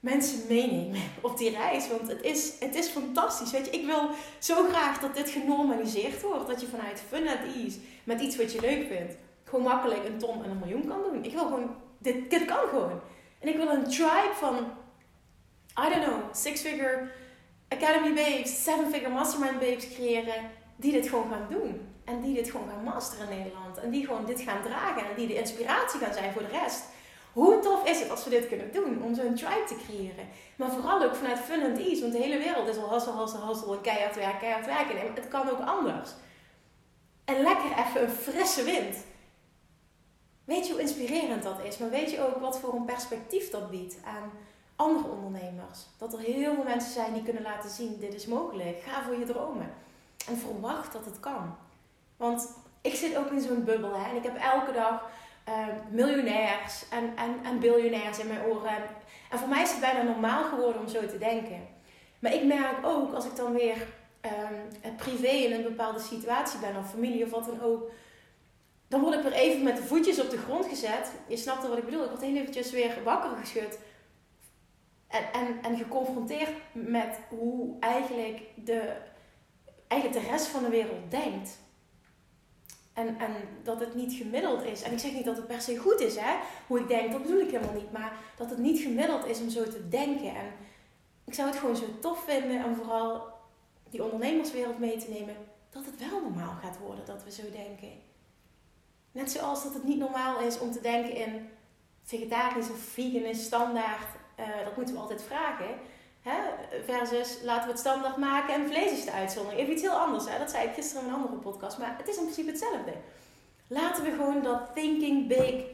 mensen 0.00 0.40
meenemen 0.48 1.00
op 1.20 1.38
die 1.38 1.50
reis. 1.50 1.88
Want 1.88 2.08
het 2.08 2.22
is, 2.22 2.52
het 2.60 2.74
is 2.74 2.88
fantastisch. 2.88 3.50
Weet 3.50 3.66
je, 3.66 3.70
ik 3.70 3.86
wil 3.86 4.10
zo 4.38 4.68
graag 4.68 5.00
dat 5.00 5.14
dit 5.14 5.30
genormaliseerd 5.30 6.22
wordt. 6.22 6.46
Dat 6.46 6.60
je 6.60 6.66
vanuit 6.66 7.02
fun 7.08 7.28
and 7.28 7.54
ease, 7.56 7.78
met 8.04 8.20
iets 8.20 8.36
wat 8.36 8.52
je 8.52 8.60
leuk 8.60 8.86
vindt, 8.86 9.14
gewoon 9.48 9.64
makkelijk 9.64 10.04
een 10.04 10.18
ton 10.18 10.44
en 10.44 10.50
een 10.50 10.58
miljoen 10.58 10.88
kan 10.88 11.02
doen. 11.02 11.24
Ik 11.24 11.32
wil 11.32 11.44
gewoon, 11.44 11.76
dit, 11.98 12.44
kan 12.44 12.68
gewoon. 12.68 13.00
En 13.38 13.48
ik 13.48 13.56
wil 13.56 13.68
een 13.68 13.84
tribe 13.84 14.32
van, 14.34 14.56
I 15.86 15.88
don't 15.90 16.04
know, 16.04 16.34
six-figure 16.34 17.08
Academy 17.68 18.14
babes, 18.14 18.64
seven-figure 18.64 19.12
mastermind 19.12 19.58
babes 19.58 19.94
creëren. 19.94 20.50
Die 20.76 20.92
dit 20.92 21.08
gewoon 21.08 21.30
gaan 21.30 21.46
doen. 21.50 21.88
En 22.04 22.20
die 22.20 22.34
dit 22.34 22.50
gewoon 22.50 22.68
gaan 22.68 22.82
masteren 22.82 23.30
in 23.30 23.38
Nederland. 23.38 23.78
En 23.78 23.90
die 23.90 24.06
gewoon 24.06 24.26
dit 24.26 24.40
gaan 24.40 24.62
dragen. 24.62 25.02
En 25.02 25.14
die 25.16 25.26
de 25.26 25.34
inspiratie 25.34 26.00
gaan 26.00 26.12
zijn 26.12 26.32
voor 26.32 26.42
de 26.42 26.58
rest. 26.62 26.84
Hoe 27.32 27.58
tof 27.58 27.88
is 27.88 28.00
het 28.00 28.10
als 28.10 28.24
we 28.24 28.30
dit 28.30 28.48
kunnen 28.48 28.72
doen 28.72 29.02
om 29.02 29.14
zo'n 29.14 29.34
tribe 29.34 29.64
te 29.66 29.76
creëren? 29.86 30.28
Maar 30.56 30.70
vooral 30.70 31.02
ook 31.02 31.14
vanuit 31.14 31.38
fun 31.38 31.62
and 31.62 31.78
ease, 31.78 32.00
want 32.00 32.12
de 32.12 32.18
hele 32.18 32.38
wereld 32.38 32.68
is 32.68 32.76
al 32.76 32.88
hassel, 32.88 33.12
hassel, 33.12 33.40
hassel 33.40 33.78
keihard 33.78 34.14
werken, 34.14 34.38
keihard 34.38 34.66
werken. 34.66 35.00
En 35.00 35.14
het 35.14 35.28
kan 35.28 35.50
ook 35.50 35.60
anders. 35.60 36.10
En 37.24 37.42
lekker 37.42 37.70
even 37.86 38.02
een 38.02 38.10
frisse 38.10 38.64
wind. 38.64 38.96
Weet 40.48 40.66
je 40.66 40.72
hoe 40.72 40.80
inspirerend 40.80 41.42
dat 41.42 41.64
is? 41.64 41.78
Maar 41.78 41.90
weet 41.90 42.10
je 42.10 42.26
ook 42.26 42.40
wat 42.40 42.58
voor 42.58 42.74
een 42.74 42.84
perspectief 42.84 43.50
dat 43.50 43.70
biedt 43.70 43.96
aan 44.04 44.30
andere 44.76 45.08
ondernemers? 45.08 45.78
Dat 45.98 46.12
er 46.12 46.18
heel 46.18 46.54
veel 46.54 46.64
mensen 46.64 46.92
zijn 46.92 47.12
die 47.12 47.22
kunnen 47.22 47.42
laten 47.42 47.70
zien: 47.70 47.96
dit 48.00 48.14
is 48.14 48.26
mogelijk. 48.26 48.82
Ga 48.82 49.02
voor 49.02 49.18
je 49.18 49.24
dromen. 49.24 49.70
En 50.28 50.36
verwacht 50.36 50.92
dat 50.92 51.04
het 51.04 51.20
kan. 51.20 51.56
Want 52.16 52.52
ik 52.80 52.94
zit 52.94 53.16
ook 53.16 53.30
in 53.30 53.40
zo'n 53.40 53.64
bubbel 53.64 53.94
hè, 53.94 54.10
en 54.10 54.16
ik 54.16 54.22
heb 54.22 54.36
elke 54.36 54.72
dag 54.72 55.10
uh, 55.48 55.66
miljonairs 55.90 56.88
en, 56.88 57.16
en, 57.16 57.44
en 57.44 57.58
biljonairs 57.58 58.18
in 58.18 58.28
mijn 58.28 58.44
oren. 58.46 58.82
En 59.30 59.38
voor 59.38 59.48
mij 59.48 59.62
is 59.62 59.70
het 59.70 59.80
bijna 59.80 60.02
normaal 60.02 60.44
geworden 60.44 60.80
om 60.80 60.88
zo 60.88 61.06
te 61.06 61.18
denken. 61.18 61.66
Maar 62.18 62.34
ik 62.34 62.44
merk 62.44 62.86
ook 62.86 63.14
als 63.14 63.24
ik 63.24 63.36
dan 63.36 63.52
weer 63.52 63.86
um, 64.22 64.96
privé 64.96 65.28
in 65.28 65.52
een 65.52 65.62
bepaalde 65.62 66.00
situatie 66.00 66.60
ben, 66.60 66.76
of 66.76 66.90
familie 66.90 67.24
of 67.24 67.30
wat 67.30 67.44
dan 67.44 67.62
ook. 67.62 67.90
Dan 68.88 69.00
word 69.00 69.14
ik 69.14 69.22
weer 69.22 69.32
even 69.32 69.62
met 69.62 69.76
de 69.76 69.82
voetjes 69.82 70.20
op 70.20 70.30
de 70.30 70.38
grond 70.38 70.66
gezet. 70.66 71.12
Je 71.28 71.36
snapt 71.36 71.68
wat 71.68 71.78
ik 71.78 71.84
bedoel. 71.84 72.04
Ik 72.04 72.10
word 72.10 72.22
heel 72.22 72.36
eventjes 72.36 72.70
weer 72.70 73.02
wakker 73.04 73.36
geschud. 73.36 73.78
En, 75.08 75.32
en, 75.32 75.62
en 75.62 75.76
geconfronteerd 75.76 76.50
met 76.72 77.18
hoe 77.28 77.76
eigenlijk 77.80 78.40
de, 78.54 78.96
eigenlijk 79.86 80.22
de 80.22 80.30
rest 80.30 80.46
van 80.46 80.62
de 80.62 80.68
wereld 80.68 81.10
denkt. 81.10 81.58
En, 82.92 83.18
en 83.18 83.32
dat 83.62 83.80
het 83.80 83.94
niet 83.94 84.12
gemiddeld 84.12 84.64
is. 84.64 84.82
En 84.82 84.92
ik 84.92 84.98
zeg 84.98 85.12
niet 85.12 85.24
dat 85.24 85.36
het 85.36 85.46
per 85.46 85.60
se 85.60 85.76
goed 85.76 86.00
is, 86.00 86.16
hè, 86.16 86.36
hoe 86.66 86.80
ik 86.80 86.88
denk, 86.88 87.12
dat 87.12 87.22
bedoel 87.22 87.40
ik 87.40 87.50
helemaal 87.50 87.74
niet. 87.74 87.92
Maar 87.92 88.12
dat 88.36 88.50
het 88.50 88.58
niet 88.58 88.80
gemiddeld 88.80 89.26
is 89.26 89.40
om 89.40 89.48
zo 89.48 89.64
te 89.64 89.88
denken. 89.88 90.34
En 90.34 90.52
ik 91.24 91.34
zou 91.34 91.48
het 91.48 91.58
gewoon 91.58 91.76
zo 91.76 91.98
tof 92.00 92.24
vinden 92.24 92.64
om 92.64 92.74
vooral 92.74 93.26
die 93.90 94.04
ondernemerswereld 94.04 94.78
mee 94.78 94.96
te 94.96 95.10
nemen. 95.10 95.36
Dat 95.70 95.84
het 95.84 96.10
wel 96.10 96.20
normaal 96.20 96.54
gaat 96.62 96.78
worden 96.78 97.04
dat 97.06 97.24
we 97.24 97.30
zo 97.30 97.42
denken. 97.52 98.07
Net 99.12 99.30
zoals 99.30 99.62
dat 99.62 99.74
het 99.74 99.84
niet 99.84 99.98
normaal 99.98 100.40
is 100.40 100.58
om 100.58 100.72
te 100.72 100.80
denken 100.80 101.14
in 101.14 101.48
vegetarisch 102.04 102.70
of 102.70 102.78
vegan 102.78 103.34
standaard. 103.34 104.08
Uh, 104.40 104.46
dat 104.64 104.76
moeten 104.76 104.94
we 104.94 105.00
altijd 105.00 105.22
vragen. 105.22 105.66
Hè? 106.22 106.36
Versus 106.84 107.38
laten 107.42 107.64
we 107.64 107.70
het 107.70 107.80
standaard 107.80 108.16
maken 108.16 108.54
en 108.54 108.66
vlees 108.66 108.92
is 108.92 109.04
de 109.04 109.12
uitzondering. 109.12 109.60
Even 109.60 109.72
iets 109.72 109.82
heel 109.82 109.98
anders. 109.98 110.24
Hè? 110.28 110.38
Dat 110.38 110.50
zei 110.50 110.68
ik 110.68 110.74
gisteren 110.74 111.02
in 111.02 111.08
een 111.08 111.14
andere 111.14 111.34
podcast. 111.34 111.78
Maar 111.78 111.94
het 111.96 112.08
is 112.08 112.16
in 112.16 112.22
principe 112.22 112.50
hetzelfde. 112.50 112.92
Laten 113.66 114.04
we 114.04 114.10
gewoon 114.10 114.42
dat 114.42 114.60
thinking 114.74 115.28
big 115.28 115.64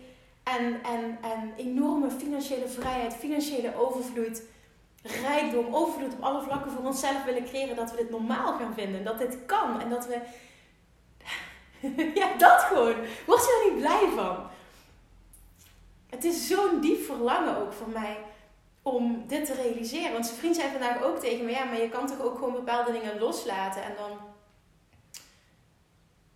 en, 0.42 0.82
en, 0.82 1.18
en 1.22 1.52
enorme 1.56 2.10
financiële 2.10 2.68
vrijheid, 2.68 3.14
financiële 3.14 3.76
overvloed, 3.76 4.42
rijkdom, 5.02 5.74
overvloed 5.74 6.12
op 6.12 6.22
alle 6.22 6.42
vlakken 6.42 6.70
voor 6.70 6.84
onszelf 6.84 7.24
willen 7.24 7.44
creëren. 7.44 7.76
Dat 7.76 7.90
we 7.90 7.96
dit 7.96 8.10
normaal 8.10 8.52
gaan 8.52 8.74
vinden. 8.74 9.04
Dat 9.04 9.18
dit 9.18 9.38
kan. 9.46 9.80
En 9.80 9.88
dat 9.88 10.06
we... 10.06 10.20
ja, 12.20 12.36
dat 12.38 12.60
gewoon. 12.60 12.94
Word 13.26 13.40
je 13.40 13.62
er 13.64 13.72
niet 13.72 13.80
blij 13.80 14.08
van? 14.14 14.36
Het 16.10 16.24
is 16.24 16.48
zo'n 16.48 16.80
diep 16.80 17.04
verlangen 17.04 17.56
ook 17.56 17.72
voor 17.72 17.88
mij 17.88 18.16
om 18.82 19.24
dit 19.26 19.46
te 19.46 19.54
realiseren. 19.54 20.12
Want 20.12 20.26
zijn 20.26 20.38
vriend 20.38 20.56
zei 20.56 20.70
vandaag 20.70 21.02
ook 21.02 21.18
tegen 21.18 21.44
me: 21.44 21.50
ja, 21.50 21.64
maar 21.64 21.80
je 21.80 21.88
kan 21.88 22.06
toch 22.06 22.20
ook 22.20 22.34
gewoon 22.34 22.52
bepaalde 22.52 22.92
dingen 22.92 23.18
loslaten 23.18 23.82
en 23.82 23.94
dan. 23.96 24.18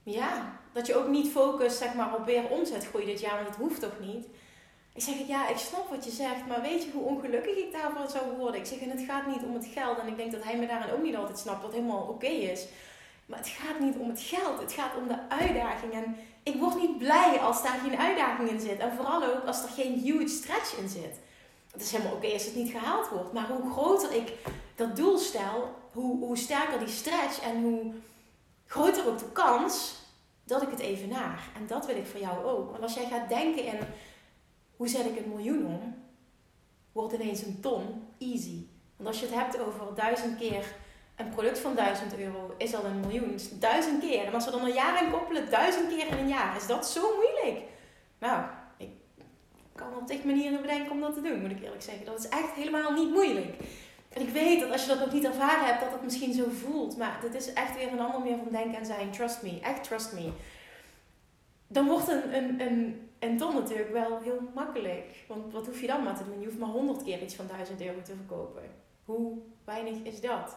Ja, 0.02 0.60
dat 0.72 0.86
je 0.86 0.96
ook 0.96 1.08
niet 1.08 1.30
focust 1.30 1.78
zeg 1.78 1.94
maar, 1.94 2.14
op 2.14 2.24
weer 2.24 2.48
omzetgroei 2.48 3.04
dit 3.04 3.20
jaar, 3.20 3.34
want 3.34 3.46
dat 3.46 3.56
hoeft 3.56 3.80
toch 3.80 3.98
niet. 4.00 4.26
Ik 4.94 5.04
zeg, 5.04 5.26
ja, 5.26 5.48
ik 5.48 5.56
snap 5.56 5.88
wat 5.88 6.04
je 6.04 6.10
zegt, 6.10 6.46
maar 6.46 6.62
weet 6.62 6.84
je 6.84 6.90
hoe 6.90 7.02
ongelukkig 7.02 7.56
ik 7.56 7.72
daarvan 7.72 8.10
zou 8.10 8.36
worden? 8.36 8.60
Ik 8.60 8.66
zeg, 8.66 8.78
en 8.78 8.90
het 8.90 9.00
gaat 9.00 9.26
niet 9.26 9.42
om 9.42 9.54
het 9.54 9.66
geld. 9.66 9.98
En 9.98 10.06
ik 10.06 10.16
denk 10.16 10.32
dat 10.32 10.44
hij 10.44 10.58
me 10.58 10.66
daarin 10.66 10.94
ook 10.94 11.02
niet 11.02 11.16
altijd 11.16 11.38
snapt, 11.38 11.62
wat 11.62 11.72
helemaal 11.72 12.06
oké 12.08 12.26
is. 12.26 12.66
Maar 13.28 13.38
het 13.38 13.48
gaat 13.48 13.80
niet 13.80 13.96
om 13.96 14.08
het 14.08 14.20
geld, 14.20 14.60
het 14.60 14.72
gaat 14.72 14.96
om 14.96 15.08
de 15.08 15.28
uitdaging. 15.28 15.92
En 15.92 16.16
ik 16.42 16.60
word 16.60 16.76
niet 16.76 16.98
blij 16.98 17.38
als 17.40 17.62
daar 17.62 17.78
geen 17.82 17.98
uitdaging 17.98 18.50
in 18.50 18.60
zit. 18.60 18.78
En 18.78 18.92
vooral 18.96 19.24
ook 19.24 19.44
als 19.46 19.62
er 19.62 19.68
geen 19.68 19.98
huge 19.98 20.28
stretch 20.28 20.76
in 20.76 20.88
zit 20.88 21.18
het 21.78 21.86
is 21.86 21.92
helemaal 21.92 22.12
oké 22.12 22.32
als 22.32 22.44
het 22.44 22.54
niet 22.54 22.70
gehaald 22.70 23.08
wordt. 23.08 23.32
Maar 23.32 23.48
hoe 23.48 23.70
groter 23.70 24.12
ik 24.12 24.32
dat 24.74 24.96
doel 24.96 25.18
stel, 25.18 25.74
hoe, 25.92 26.24
hoe 26.24 26.36
sterker 26.36 26.78
die 26.78 26.88
stretch 26.88 27.40
en 27.40 27.62
hoe 27.62 27.92
groter 28.66 29.06
ook 29.08 29.18
de 29.18 29.32
kans 29.32 29.94
dat 30.44 30.62
ik 30.62 30.70
het 30.70 30.78
even 30.78 31.08
naar. 31.08 31.48
En 31.56 31.66
dat 31.66 31.86
wil 31.86 31.96
ik 31.96 32.06
voor 32.06 32.20
jou 32.20 32.44
ook. 32.44 32.70
Want 32.70 32.82
als 32.82 32.94
jij 32.94 33.06
gaat 33.06 33.28
denken 33.28 33.64
in 33.64 33.78
hoe 34.76 34.88
zet 34.88 35.06
ik 35.06 35.16
een 35.16 35.28
miljoen 35.28 35.66
om, 35.66 35.94
wordt 36.92 37.14
ineens 37.14 37.42
een 37.42 37.60
ton 37.60 38.02
easy. 38.18 38.66
Want 38.96 39.08
als 39.08 39.20
je 39.20 39.26
het 39.26 39.34
hebt 39.34 39.58
over 39.58 39.94
duizend 39.94 40.38
keer 40.38 40.74
een 41.18 41.28
product 41.30 41.58
van 41.58 41.74
1000 41.74 42.18
euro, 42.18 42.54
is 42.58 42.74
al 42.74 42.84
een 42.84 43.00
miljoen. 43.00 43.38
Duizend 43.58 44.00
keer. 44.00 44.24
En 44.24 44.34
als 44.34 44.44
we 44.44 44.50
dan 44.50 44.64
een 44.64 44.72
jaar 44.72 44.98
aan 44.98 45.10
koppelen, 45.10 45.50
duizend 45.50 45.88
keer 45.88 46.06
in 46.06 46.18
een 46.18 46.28
jaar, 46.28 46.56
is 46.56 46.66
dat 46.66 46.88
zo 46.88 47.02
moeilijk. 47.16 47.66
Nou, 48.18 48.42
kan 49.78 49.96
op 49.96 50.06
tig 50.06 50.24
manieren 50.24 50.60
bedenken 50.60 50.90
om 50.90 51.00
dat 51.00 51.14
te 51.14 51.20
doen, 51.20 51.40
moet 51.40 51.50
ik 51.50 51.62
eerlijk 51.62 51.82
zeggen. 51.82 52.06
Dat 52.06 52.18
is 52.18 52.28
echt 52.28 52.52
helemaal 52.52 52.92
niet 52.92 53.10
moeilijk. 53.10 53.54
En 54.08 54.22
ik 54.22 54.28
weet 54.28 54.60
dat 54.60 54.72
als 54.72 54.82
je 54.82 54.88
dat 54.88 54.98
nog 54.98 55.12
niet 55.12 55.24
ervaren 55.24 55.66
hebt, 55.66 55.80
dat 55.80 55.92
het 55.92 56.02
misschien 56.02 56.32
zo 56.32 56.44
voelt. 56.64 56.96
Maar 56.96 57.18
dit 57.20 57.34
is 57.34 57.52
echt 57.52 57.74
weer 57.74 57.92
een 57.92 58.00
ander 58.00 58.20
meer 58.20 58.36
van 58.36 58.52
denken 58.52 58.78
en 58.78 58.86
zijn. 58.86 59.10
Trust 59.10 59.42
me, 59.42 59.60
echt 59.60 59.84
trust 59.84 60.12
me. 60.12 60.30
Dan 61.66 61.86
wordt 61.86 62.08
een, 62.08 62.34
een, 62.36 62.60
een, 62.60 63.10
een 63.18 63.36
ton 63.36 63.54
natuurlijk 63.54 63.92
wel 63.92 64.20
heel 64.20 64.40
makkelijk. 64.54 65.24
Want 65.28 65.52
wat 65.52 65.66
hoef 65.66 65.80
je 65.80 65.86
dan 65.86 66.02
maar 66.02 66.16
te 66.16 66.24
doen? 66.24 66.40
Je 66.40 66.46
hoeft 66.46 66.58
maar 66.58 66.68
honderd 66.68 67.02
keer 67.02 67.22
iets 67.22 67.34
van 67.34 67.46
1000 67.46 67.80
euro 67.80 68.02
te 68.02 68.14
verkopen. 68.14 68.62
Hoe 69.04 69.38
weinig 69.64 69.96
is 70.02 70.20
dat? 70.20 70.56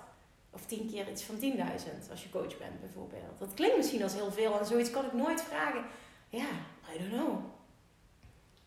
Of 0.52 0.66
tien 0.66 0.90
keer 0.92 1.10
iets 1.10 1.24
van 1.24 1.36
10.000 1.36 2.12
als 2.12 2.24
je 2.24 2.30
coach 2.30 2.58
bent 2.58 2.80
bijvoorbeeld. 2.80 3.40
Dat 3.40 3.54
klinkt 3.54 3.78
misschien 3.78 4.04
als 4.04 4.14
heel 4.14 4.32
veel 4.32 4.60
en 4.60 4.66
zoiets 4.66 4.90
kan 4.90 5.06
ik 5.06 5.14
nooit 5.14 5.42
vragen. 5.42 5.86
Ja, 6.30 6.48
I 6.94 6.98
don't 6.98 7.12
know. 7.12 7.40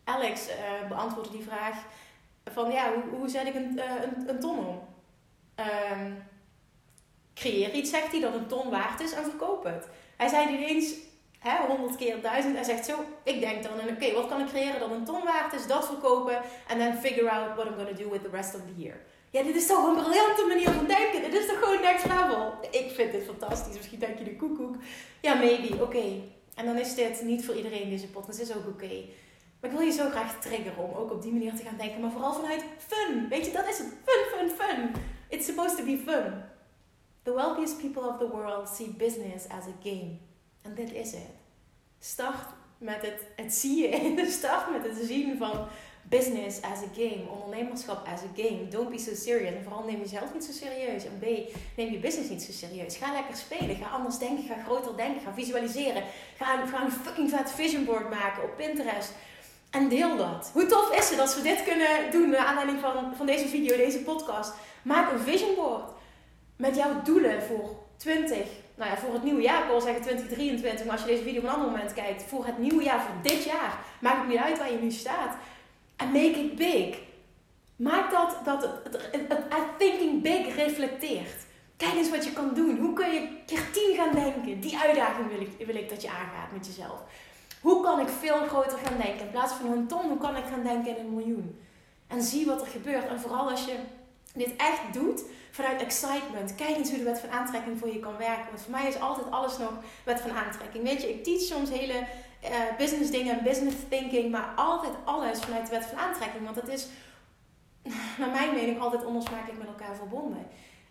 Alex 0.04 0.48
uh, 0.48 0.88
beantwoordde 0.88 1.36
die 1.36 1.42
vraag 1.42 1.84
van 2.44 2.70
ja, 2.70 2.92
hoe, 2.92 3.18
hoe 3.18 3.28
zet 3.28 3.46
ik 3.46 3.54
een, 3.54 3.72
uh, 3.76 4.02
een, 4.02 4.28
een, 4.28 4.40
ton 4.40 4.66
om? 4.66 4.82
Um, 5.56 6.22
creëer 7.34 7.70
iets, 7.72 7.90
zegt 7.90 8.10
hij, 8.10 8.20
dat 8.20 8.34
een 8.34 8.46
ton 8.46 8.70
waard 8.70 9.00
is 9.00 9.12
en 9.12 9.24
verkoop 9.24 9.64
het. 9.64 9.88
Hij 10.16 10.28
zei 10.28 10.50
niet 10.50 10.68
eens 10.68 10.94
hè, 11.38 11.66
100 11.66 11.96
keer 11.96 12.22
1000. 12.22 12.54
Hij 12.54 12.64
zegt 12.64 12.84
zo, 12.84 13.04
ik 13.22 13.40
denk 13.40 13.62
dan, 13.62 13.72
oké, 13.90 14.12
wat 14.12 14.28
kan 14.28 14.40
ik 14.40 14.46
creëren 14.46 14.80
dat 14.80 14.90
een 14.90 15.04
ton 15.04 15.24
waard 15.24 15.52
is, 15.52 15.66
dat 15.66 15.86
verkopen 15.86 16.40
en 16.68 16.78
dan 16.78 16.94
figure 16.94 17.30
out 17.30 17.54
what 17.54 17.66
I'm 17.66 17.74
going 17.74 17.96
to 17.96 18.02
do 18.02 18.10
with 18.10 18.22
the 18.22 18.30
rest 18.30 18.54
of 18.54 18.60
the 18.60 18.82
year. 18.82 18.96
Ja, 19.34 19.42
dit 19.42 19.56
is 19.56 19.66
toch 19.66 19.86
een 19.86 20.02
briljante 20.02 20.44
manier 20.48 20.70
van 20.70 20.86
denken. 20.86 21.22
Dit 21.22 21.40
is 21.40 21.46
toch 21.46 21.58
gewoon 21.58 21.80
next 21.80 22.06
level. 22.06 22.52
Ik 22.70 22.90
vind 22.90 23.12
dit 23.12 23.24
fantastisch. 23.24 23.76
Misschien 23.76 23.98
denk 23.98 24.18
je 24.18 24.24
de 24.24 24.36
koekoek. 24.36 24.76
Ja, 25.20 25.34
maybe. 25.34 25.82
Oké. 25.82 26.04
En 26.54 26.66
dan 26.66 26.78
is 26.78 26.94
dit 26.94 27.22
niet 27.22 27.44
voor 27.44 27.54
iedereen 27.54 27.90
deze 27.90 28.08
podcast. 28.08 28.40
is 28.40 28.54
ook 28.54 28.66
oké. 28.66 29.04
Maar 29.60 29.70
ik 29.70 29.76
wil 29.76 29.86
je 29.86 29.92
zo 29.92 30.10
graag 30.10 30.40
triggeren 30.40 30.84
om 30.84 30.94
ook 30.94 31.10
op 31.10 31.22
die 31.22 31.32
manier 31.32 31.54
te 31.54 31.62
gaan 31.62 31.76
denken. 31.76 32.00
Maar 32.00 32.10
vooral 32.10 32.32
vanuit 32.32 32.64
fun. 32.78 33.28
Weet 33.28 33.46
je, 33.46 33.52
dat 33.52 33.68
is 33.68 33.78
het. 33.78 33.86
Fun, 34.04 34.38
fun, 34.38 34.48
fun. 34.48 34.90
It's 35.28 35.46
supposed 35.46 35.76
to 35.76 35.84
be 35.84 36.02
fun. 36.06 36.42
The 37.22 37.34
wealthiest 37.34 37.80
people 37.80 38.08
of 38.08 38.18
the 38.18 38.28
world 38.28 38.68
see 38.68 38.88
business 38.88 39.44
as 39.48 39.64
a 39.64 39.76
game. 39.82 40.16
En 40.62 40.74
dit 40.74 40.92
is 40.92 41.12
het. 41.12 41.34
Start 41.98 42.48
met 42.78 43.02
het, 43.02 43.20
het 43.36 43.54
zie 43.54 43.88
je. 43.88 44.24
Start 44.38 44.70
met 44.70 44.84
het 44.84 45.06
zien 45.06 45.38
van 45.38 45.66
business 46.08 46.62
as 46.62 46.82
a 46.82 46.90
game. 46.94 47.22
Ondernemerschap 47.30 48.08
as 48.08 48.20
a 48.22 48.42
game. 48.42 48.68
Don't 48.70 48.90
be 48.90 48.98
so 48.98 49.14
serious. 49.14 49.54
En 49.54 49.62
vooral 49.62 49.84
neem 49.84 49.98
jezelf 49.98 50.32
niet 50.32 50.44
zo 50.44 50.52
serieus. 50.52 51.04
En 51.04 51.18
B, 51.18 51.24
neem 51.76 51.90
je 51.92 51.98
business 51.98 52.28
niet 52.28 52.42
zo 52.42 52.52
serieus. 52.52 52.96
Ga 52.96 53.12
lekker 53.12 53.36
spelen. 53.36 53.76
Ga 53.76 53.88
anders 53.88 54.18
denken. 54.18 54.44
Ga 54.44 54.62
groter 54.64 54.96
denken. 54.96 55.20
Ga 55.20 55.32
visualiseren. 55.34 56.02
Ga, 56.36 56.62
een 56.62 56.92
fucking 56.92 57.30
vet 57.30 57.50
vision 57.50 57.84
board 57.84 58.10
maken 58.10 58.42
op 58.42 58.56
Pinterest. 58.56 59.12
En 59.70 59.88
deel 59.88 60.16
dat. 60.16 60.50
Hoe 60.52 60.66
tof 60.66 60.96
is 60.98 61.10
het 61.10 61.18
als 61.18 61.36
we 61.36 61.42
dit 61.42 61.62
kunnen 61.62 62.10
doen 62.10 62.30
naar 62.30 62.46
aanleiding 62.46 62.80
van, 62.80 63.16
van 63.16 63.26
deze 63.26 63.48
video, 63.48 63.76
deze 63.76 63.98
podcast? 63.98 64.52
Maak 64.82 65.12
een 65.12 65.20
vision 65.20 65.54
board. 65.54 65.90
met 66.56 66.76
jouw 66.76 67.02
doelen 67.02 67.42
voor 67.42 67.76
20, 67.96 68.36
nou 68.74 68.90
ja, 68.90 68.96
voor 68.96 69.12
het 69.12 69.22
nieuwe 69.22 69.42
jaar, 69.42 69.62
ik 69.62 69.68
wil 69.68 69.80
zeggen 69.80 70.02
2023, 70.02 70.84
maar 70.86 70.94
als 70.94 71.04
je 71.04 71.10
deze 71.10 71.22
video 71.22 71.40
op 71.40 71.46
een 71.46 71.54
ander 71.54 71.70
moment 71.70 71.92
kijkt, 71.92 72.22
voor 72.22 72.46
het 72.46 72.58
nieuwe 72.58 72.82
jaar, 72.82 73.00
voor 73.00 73.14
dit 73.22 73.44
jaar, 73.44 73.78
maakt 74.00 74.18
het 74.18 74.28
niet 74.28 74.38
uit 74.38 74.58
waar 74.58 74.72
je 74.72 74.78
nu 74.78 74.90
staat. 74.90 75.36
En 75.96 76.12
make 76.12 76.44
it 76.44 76.54
big. 76.54 76.98
Maak 77.76 78.10
dat, 78.10 78.38
dat 78.44 78.62
het, 78.62 79.10
het, 79.12 79.28
het 79.28 79.78
thinking 79.78 80.22
big 80.22 80.56
reflecteert. 80.56 81.46
Kijk 81.76 81.94
eens 81.94 82.10
wat 82.10 82.24
je 82.24 82.32
kan 82.32 82.54
doen. 82.54 82.78
Hoe 82.78 82.92
kun 82.92 83.10
je 83.10 83.28
keer 83.46 83.70
10 83.72 83.94
gaan 83.96 84.14
denken? 84.14 84.60
Die 84.60 84.78
uitdaging 84.78 85.28
wil 85.28 85.40
ik, 85.40 85.66
wil 85.66 85.76
ik 85.76 85.88
dat 85.88 86.02
je 86.02 86.08
aangaat 86.10 86.52
met 86.52 86.66
jezelf. 86.66 87.02
Hoe 87.60 87.82
kan 87.82 88.00
ik 88.00 88.08
veel 88.08 88.46
groter 88.46 88.78
gaan 88.78 88.98
denken? 89.02 89.26
In 89.26 89.30
plaats 89.30 89.52
van 89.52 89.72
een 89.72 89.86
ton, 89.86 90.08
hoe 90.08 90.18
kan 90.18 90.36
ik 90.36 90.44
gaan 90.44 90.62
denken 90.62 90.96
in 90.96 91.04
een 91.04 91.14
miljoen? 91.14 91.60
En 92.06 92.22
zie 92.22 92.46
wat 92.46 92.60
er 92.60 92.66
gebeurt. 92.66 93.06
En 93.06 93.20
vooral 93.20 93.50
als 93.50 93.64
je 93.64 93.74
dit 94.34 94.56
echt 94.56 94.92
doet 94.92 95.22
vanuit 95.50 95.82
excitement. 95.82 96.54
Kijk 96.54 96.76
eens 96.76 96.88
hoe 96.88 96.98
de 96.98 97.04
wet 97.04 97.18
van 97.18 97.30
aantrekking 97.30 97.78
voor 97.78 97.92
je 97.92 97.98
kan 97.98 98.16
werken. 98.16 98.46
Want 98.46 98.60
voor 98.60 98.70
mij 98.70 98.88
is 98.88 99.00
altijd 99.00 99.30
alles 99.30 99.58
nog 99.58 99.72
wet 100.04 100.20
van 100.20 100.32
aantrekking. 100.32 100.84
Weet 100.84 101.02
je, 101.02 101.08
ik 101.08 101.24
teach 101.24 101.40
soms 101.40 101.70
hele 101.70 102.06
uh, 102.44 102.76
business 102.78 103.10
dingen 103.10 103.38
en 103.38 103.44
business 103.44 103.76
thinking. 103.88 104.30
Maar 104.30 104.52
altijd 104.56 104.92
alles 105.04 105.40
vanuit 105.40 105.66
de 105.66 105.76
wet 105.76 105.86
van 105.86 105.98
aantrekking. 105.98 106.44
Want 106.44 106.56
het 106.56 106.68
is, 106.68 106.86
naar 108.18 108.30
mijn 108.30 108.54
mening, 108.54 108.80
altijd 108.80 109.04
onlosmakelijk 109.04 109.58
met 109.58 109.66
elkaar 109.66 109.96
verbonden. 109.96 110.46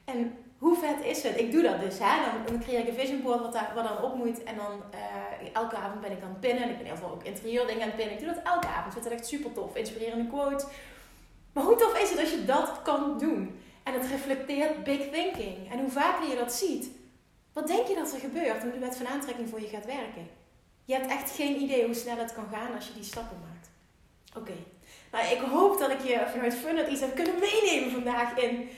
En 0.06 0.38
hoe 0.58 0.78
vet 0.78 1.06
is 1.06 1.24
het? 1.24 1.40
Ik 1.40 1.52
doe 1.52 1.62
dat 1.62 1.80
dus. 1.80 2.00
Hè? 2.00 2.22
Dan, 2.26 2.46
dan 2.46 2.64
creëer 2.64 2.80
ik 2.80 2.88
een 2.88 2.94
vision 2.94 3.22
board 3.22 3.42
wat, 3.42 3.54
daar, 3.54 3.72
wat 3.76 3.84
dan 3.84 4.04
op 4.04 4.16
moet. 4.16 4.44
En 4.44 4.56
dan 4.56 4.84
uh, 4.94 5.50
elke 5.54 5.76
avond 5.76 6.02
ben 6.02 6.12
ik 6.12 6.24
aan 6.24 6.30
het 6.30 6.40
pinnen. 6.40 6.64
En 6.64 6.70
ik 6.70 6.78
ben 6.78 6.86
heel 6.86 6.96
veel 6.96 7.10
ook 7.10 7.24
dingen 7.24 7.82
aan 7.82 7.88
het 7.88 7.96
pinnen. 7.96 8.14
Ik 8.14 8.20
doe 8.20 8.34
dat 8.34 8.44
elke 8.44 8.68
avond. 8.68 8.86
Ik 8.86 8.92
vind 8.92 9.04
het 9.04 9.14
echt 9.14 9.28
super 9.28 9.54
tof. 9.54 9.76
Inspirerende 9.76 10.28
quotes. 10.28 10.66
Maar 11.54 11.64
hoe 11.64 11.76
tof 11.76 12.02
is 12.02 12.10
het 12.10 12.20
als 12.20 12.32
je 12.32 12.46
dat 12.46 12.82
kan 12.82 13.18
doen? 13.18 13.60
En 13.84 13.94
het 13.94 14.06
reflecteert 14.06 14.84
big 14.84 15.10
thinking. 15.12 15.72
En 15.72 15.80
hoe 15.80 15.90
vaker 15.90 16.30
je 16.30 16.36
dat 16.36 16.54
ziet, 16.54 16.90
wat 17.54 17.68
denk 17.68 17.88
je 17.88 17.96
dat 17.96 18.14
er 18.14 18.20
gebeurt 18.20 18.62
hoe 18.62 18.72
de 18.72 18.80
wet 18.80 18.96
van 18.96 19.08
aantrekking 19.08 19.50
voor 19.50 19.62
je 19.62 19.68
gaat 19.68 19.86
werken? 19.86 20.28
Je 20.86 20.94
hebt 20.94 21.12
echt 21.12 21.32
geen 21.32 21.62
idee 21.62 21.86
hoe 21.86 21.94
snel 21.94 22.18
het 22.18 22.34
kan 22.34 22.48
gaan 22.52 22.76
als 22.76 22.88
je 22.88 22.94
die 22.94 23.04
stappen 23.04 23.38
maakt. 23.40 23.70
Oké. 24.38 24.54
Nou, 25.12 25.26
ik 25.26 25.40
hoop 25.40 25.80
dat 25.80 25.92
ik 25.92 26.02
je 26.02 26.28
vanuit 26.32 26.54
Funnet 26.54 26.90
iets 26.90 27.02
heb 27.02 27.16
kunnen 27.16 27.40
meenemen 27.40 27.92
vandaag 27.92 28.38
in 28.38 28.70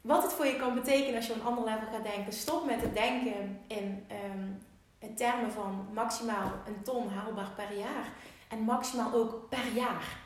wat 0.00 0.22
het 0.22 0.32
voor 0.32 0.46
je 0.46 0.56
kan 0.56 0.74
betekenen 0.74 1.16
als 1.16 1.26
je 1.26 1.32
op 1.32 1.38
een 1.38 1.46
ander 1.46 1.64
level 1.64 1.88
gaat 1.92 2.14
denken. 2.14 2.32
Stop 2.32 2.66
met 2.66 2.80
het 2.80 2.94
denken 2.94 3.60
in, 3.66 4.04
in 4.98 5.14
termen 5.16 5.52
van 5.52 5.88
maximaal 5.92 6.52
een 6.66 6.82
ton 6.82 7.08
haalbaar 7.08 7.50
per 7.56 7.76
jaar. 7.76 8.12
En 8.48 8.58
maximaal 8.58 9.12
ook 9.12 9.48
per 9.48 9.72
jaar. 9.74 10.18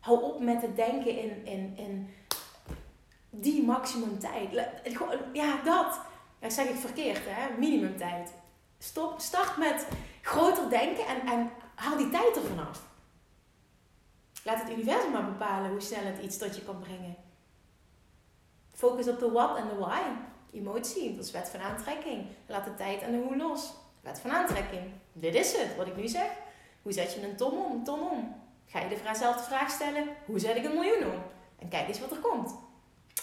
Hou 0.00 0.22
op 0.22 0.40
met 0.40 0.62
het 0.62 0.76
denken 0.76 1.18
in, 1.18 1.46
in, 1.46 1.74
in 1.76 2.14
die 3.30 3.64
maximum 3.64 4.18
tijd. 4.18 4.68
Ja, 5.32 5.62
dat. 5.64 6.00
Dat 6.38 6.52
zeg 6.52 6.66
ik 6.66 6.76
verkeerd, 6.76 7.20
hè? 7.24 7.58
Minimum 7.58 7.96
tijd. 7.96 8.32
Stop, 8.78 9.20
start 9.20 9.56
met 9.56 9.86
groter 10.22 10.70
denken 10.70 11.06
en, 11.06 11.20
en 11.26 11.50
haal 11.74 11.96
die 11.96 12.10
tijd 12.10 12.36
er 12.36 12.42
vanaf. 12.42 12.82
Laat 14.44 14.60
het 14.60 14.70
universum 14.70 15.10
maar 15.10 15.24
bepalen 15.24 15.70
hoe 15.70 15.80
snel 15.80 16.04
het 16.04 16.22
iets 16.22 16.38
tot 16.38 16.56
je 16.56 16.62
kan 16.62 16.78
brengen. 16.78 17.16
Focus 18.74 19.08
op 19.08 19.18
de 19.18 19.30
what 19.30 19.56
en 19.56 19.68
de 19.68 19.74
why. 19.74 20.00
Emotie, 20.52 21.16
dat 21.16 21.24
is 21.24 21.30
wet 21.30 21.48
van 21.48 21.60
aantrekking. 21.60 22.26
Laat 22.46 22.64
de 22.64 22.74
tijd 22.74 23.02
en 23.02 23.12
de 23.12 23.18
hoe 23.18 23.36
los. 23.36 23.72
Wet 24.00 24.20
van 24.20 24.30
aantrekking. 24.30 24.82
Dit 25.12 25.34
is 25.34 25.56
het, 25.56 25.76
wat 25.76 25.86
ik 25.86 25.96
nu 25.96 26.08
zeg. 26.08 26.30
Hoe 26.82 26.92
zet 26.92 27.14
je 27.14 27.22
een 27.22 27.36
ton 27.36 27.64
om? 27.64 27.84
Ton 27.84 28.10
om. 28.10 28.42
Ga 28.66 28.80
je 28.80 29.00
dezelfde 29.04 29.42
vraag 29.42 29.70
stellen, 29.70 30.08
hoe 30.26 30.38
zet 30.38 30.56
ik 30.56 30.64
een 30.64 30.74
miljoen 30.74 31.12
om? 31.12 31.22
En 31.58 31.68
kijk 31.68 31.88
eens 31.88 32.00
wat 32.00 32.10
er 32.10 32.18
komt. 32.18 32.54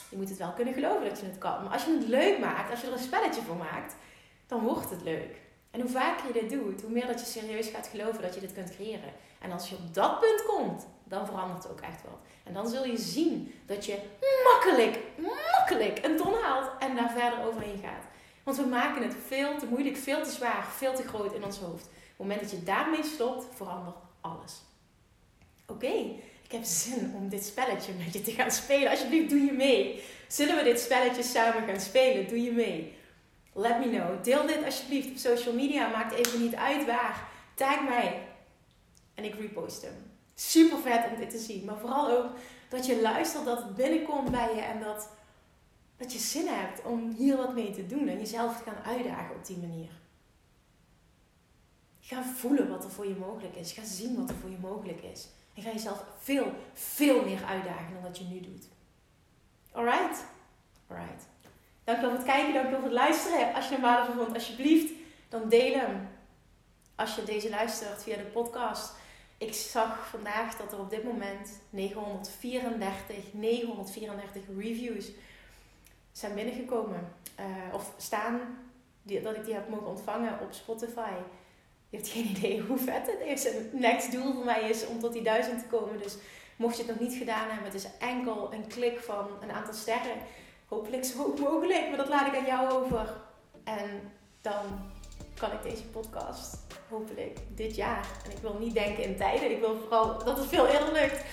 Je 0.10 0.18
moet 0.18 0.30
het 0.30 0.38
wel 0.38 0.52
kunnen 0.52 0.74
geloven 0.74 1.10
dat 1.10 1.20
je 1.20 1.26
het 1.26 1.38
kan. 1.38 1.64
Maar 1.64 1.74
als 1.74 1.86
je 1.86 1.92
het 1.92 2.08
leuk 2.08 2.40
maakt, 2.40 2.72
als 2.72 2.82
je 2.82 2.88
er 2.88 2.94
een 2.94 3.00
spelletje 3.00 3.42
voor 3.42 3.56
maakt, 3.56 3.96
dan 4.48 4.64
wordt 4.64 4.90
het 4.90 5.02
leuk. 5.02 5.42
En 5.72 5.82
hoe 5.82 5.90
vaker 5.90 6.28
je 6.28 6.34
dit 6.34 6.50
doet, 6.50 6.82
hoe 6.82 6.92
meer 6.92 7.08
dat 7.08 7.20
je 7.20 7.26
serieus 7.26 7.68
gaat 7.68 7.88
geloven 7.88 8.22
dat 8.22 8.34
je 8.34 8.40
dit 8.40 8.54
kunt 8.54 8.76
creëren. 8.76 9.14
En 9.40 9.52
als 9.52 9.70
je 9.70 9.76
op 9.76 9.94
dat 9.94 10.20
punt 10.20 10.46
komt, 10.46 10.88
dan 11.04 11.26
verandert 11.26 11.70
ook 11.70 11.82
echt 11.82 12.02
wat. 12.04 12.20
En 12.44 12.54
dan 12.54 12.70
zul 12.70 12.86
je 12.86 12.98
zien 12.98 13.54
dat 13.66 13.86
je 13.86 14.00
makkelijk, 14.44 15.00
makkelijk 15.18 16.06
een 16.06 16.18
ton 16.18 16.34
haalt 16.42 16.72
en 16.80 16.96
daar 16.96 17.12
verder 17.12 17.46
overheen 17.46 17.80
gaat. 17.84 18.04
Want 18.44 18.58
we 18.58 18.66
maken 18.66 19.04
het 19.04 19.16
veel 19.28 19.58
te 19.58 19.66
moeilijk, 19.66 19.98
veel 19.98 20.24
te 20.24 20.30
zwaar, 20.30 20.66
veel 20.78 20.96
te 20.96 21.08
groot 21.08 21.34
in 21.34 21.44
ons 21.44 21.58
hoofd. 21.58 21.86
Op 21.86 21.92
het 22.08 22.18
moment 22.18 22.40
dat 22.40 22.52
je 22.52 22.64
daarmee 22.64 23.04
stopt, 23.04 23.46
verandert 23.56 23.96
alles. 24.22 24.62
Oké, 25.68 25.94
ik 26.44 26.52
heb 26.52 26.64
zin 26.64 27.14
om 27.16 27.30
dit 27.30 27.46
spelletje 27.46 27.94
met 27.94 28.14
je 28.14 28.22
te 28.22 28.32
gaan 28.32 28.52
spelen. 28.52 28.90
Alsjeblieft, 28.90 29.30
doe 29.30 29.40
je 29.40 29.52
mee. 29.52 30.04
Zullen 30.28 30.56
we 30.56 30.64
dit 30.64 30.80
spelletje 30.80 31.24
samen 31.24 31.68
gaan 31.68 31.80
spelen? 31.80 32.28
Doe 32.28 32.42
je 32.42 32.52
mee? 32.52 32.98
Let 33.60 33.80
me 33.80 33.90
know. 33.90 34.24
Deel 34.24 34.48
dit 34.48 34.64
alsjeblieft 34.66 35.10
op 35.10 35.18
social 35.18 35.54
media. 35.54 35.90
Maakt 35.90 36.14
even 36.14 36.42
niet 36.42 36.56
uit 36.56 36.86
waar. 36.86 37.28
Tag 37.54 37.84
mij. 37.84 38.28
En 39.14 39.24
ik 39.24 39.36
repost 39.36 39.82
hem. 39.82 40.12
Super 40.36 40.78
vet 40.78 41.12
om 41.12 41.20
dit 41.20 41.30
te 41.30 41.38
zien. 41.38 41.66
Maar 41.66 41.78
vooral 41.78 42.10
ook 42.10 42.32
dat 42.70 42.86
je 42.86 43.02
luistert, 43.02 43.46
dat 43.46 43.64
het 43.64 43.76
binnenkomt 43.76 44.32
bij 44.32 44.56
je. 44.56 44.62
En 44.62 44.80
dat, 44.80 45.10
dat 45.98 46.14
je 46.14 46.20
zin 46.20 46.48
hebt 46.48 46.84
om 46.84 47.10
hier 47.18 47.38
wat 47.38 47.54
mee 47.54 47.72
te 47.72 47.86
doen. 47.86 48.08
En 48.08 48.18
jezelf 48.18 48.58
te 48.58 48.64
gaan 48.64 48.84
uitdagen 48.84 49.36
op 49.36 49.46
die 49.46 49.58
manier. 49.58 49.90
Ga 52.00 52.24
voelen 52.24 52.70
wat 52.70 52.84
er 52.84 52.92
voor 52.92 53.08
je 53.08 53.16
mogelijk 53.16 53.56
is. 53.56 53.72
Ga 53.72 53.84
zien 53.84 54.16
wat 54.16 54.30
er 54.30 54.36
voor 54.36 54.50
je 54.50 54.58
mogelijk 54.62 55.02
is. 55.02 55.28
En 55.54 55.62
ga 55.62 55.72
jezelf 55.72 56.04
veel, 56.20 56.54
veel 56.74 57.26
meer 57.26 57.44
uitdagen 57.44 57.94
dan 57.94 58.04
dat 58.04 58.18
je 58.18 58.24
nu 58.24 58.40
doet. 58.40 58.68
Alright? 59.72 60.26
Alright. 60.88 61.28
Dankjewel 61.90 62.16
voor 62.16 62.26
het 62.26 62.36
kijken, 62.36 62.54
dankjewel 62.54 62.80
voor 62.80 62.90
het 62.90 63.00
luisteren. 63.00 63.54
Als 63.54 63.68
je 63.68 63.74
hem 63.74 63.82
waardevol 63.82 64.24
vond, 64.24 64.36
alsjeblieft, 64.36 64.94
dan 65.30 65.50
deel 65.50 65.74
hem. 65.74 66.08
Als 66.96 67.16
je 67.16 67.24
deze 67.24 67.50
luistert 67.50 68.04
via 68.04 68.16
de 68.16 68.24
podcast. 68.24 68.94
Ik 69.38 69.54
zag 69.54 70.08
vandaag 70.10 70.58
dat 70.58 70.72
er 70.72 70.80
op 70.80 70.90
dit 70.90 71.04
moment 71.04 71.62
934, 71.70 73.34
934 73.34 74.42
reviews 74.58 75.12
zijn 76.12 76.36
binnengekomen. 76.36 77.14
Uh, 77.40 77.74
of 77.74 77.94
staan, 77.98 78.40
die, 79.02 79.22
dat 79.22 79.36
ik 79.36 79.46
die 79.46 79.54
heb 79.54 79.70
mogen 79.70 79.88
ontvangen 79.88 80.40
op 80.42 80.54
Spotify. 80.54 81.12
Je 81.90 81.98
hebt 81.98 82.10
geen 82.10 82.26
idee 82.36 82.62
hoe 82.62 82.78
vet 82.78 83.06
het 83.06 83.22
is. 83.26 83.44
Het 83.44 83.74
next 83.74 84.12
doel 84.12 84.34
voor 84.34 84.46
mij 84.46 84.70
is 84.70 84.88
om 84.88 85.00
tot 85.00 85.14
die 85.14 85.24
duizend 85.24 85.60
te 85.60 85.68
komen. 85.78 86.02
Dus 86.02 86.16
mocht 86.56 86.78
je 86.78 86.84
het 86.84 86.92
nog 86.92 87.10
niet 87.10 87.18
gedaan 87.18 87.48
hebben, 87.48 87.66
het 87.66 87.74
is 87.74 87.88
enkel 88.00 88.54
een 88.54 88.68
klik 88.68 89.00
van 89.00 89.28
een 89.42 89.52
aantal 89.52 89.74
sterren. 89.74 90.18
Hopelijk 90.70 91.06
zo 91.06 91.18
hoog 91.18 91.40
mogelijk, 91.40 91.88
maar 91.88 91.98
dat 91.98 92.10
laat 92.10 92.28
ik 92.28 92.36
aan 92.36 92.46
jou 92.46 92.72
over. 92.72 93.14
En 93.64 94.12
dan 94.42 94.92
kan 95.40 95.52
ik 95.52 95.64
deze 95.64 95.84
podcast 95.84 96.58
hopelijk 96.90 97.40
dit 97.56 97.76
jaar. 97.76 98.08
En 98.26 98.32
ik 98.32 98.38
wil 98.38 98.58
niet 98.60 98.74
denken 98.74 99.04
in 99.04 99.18
tijden. 99.18 99.52
Ik 99.52 99.60
wil 99.60 99.78
vooral 99.80 100.24
dat 100.24 100.38
het 100.38 100.48
veel 100.48 100.68
eerder 100.68 100.92
lukt. 100.92 101.24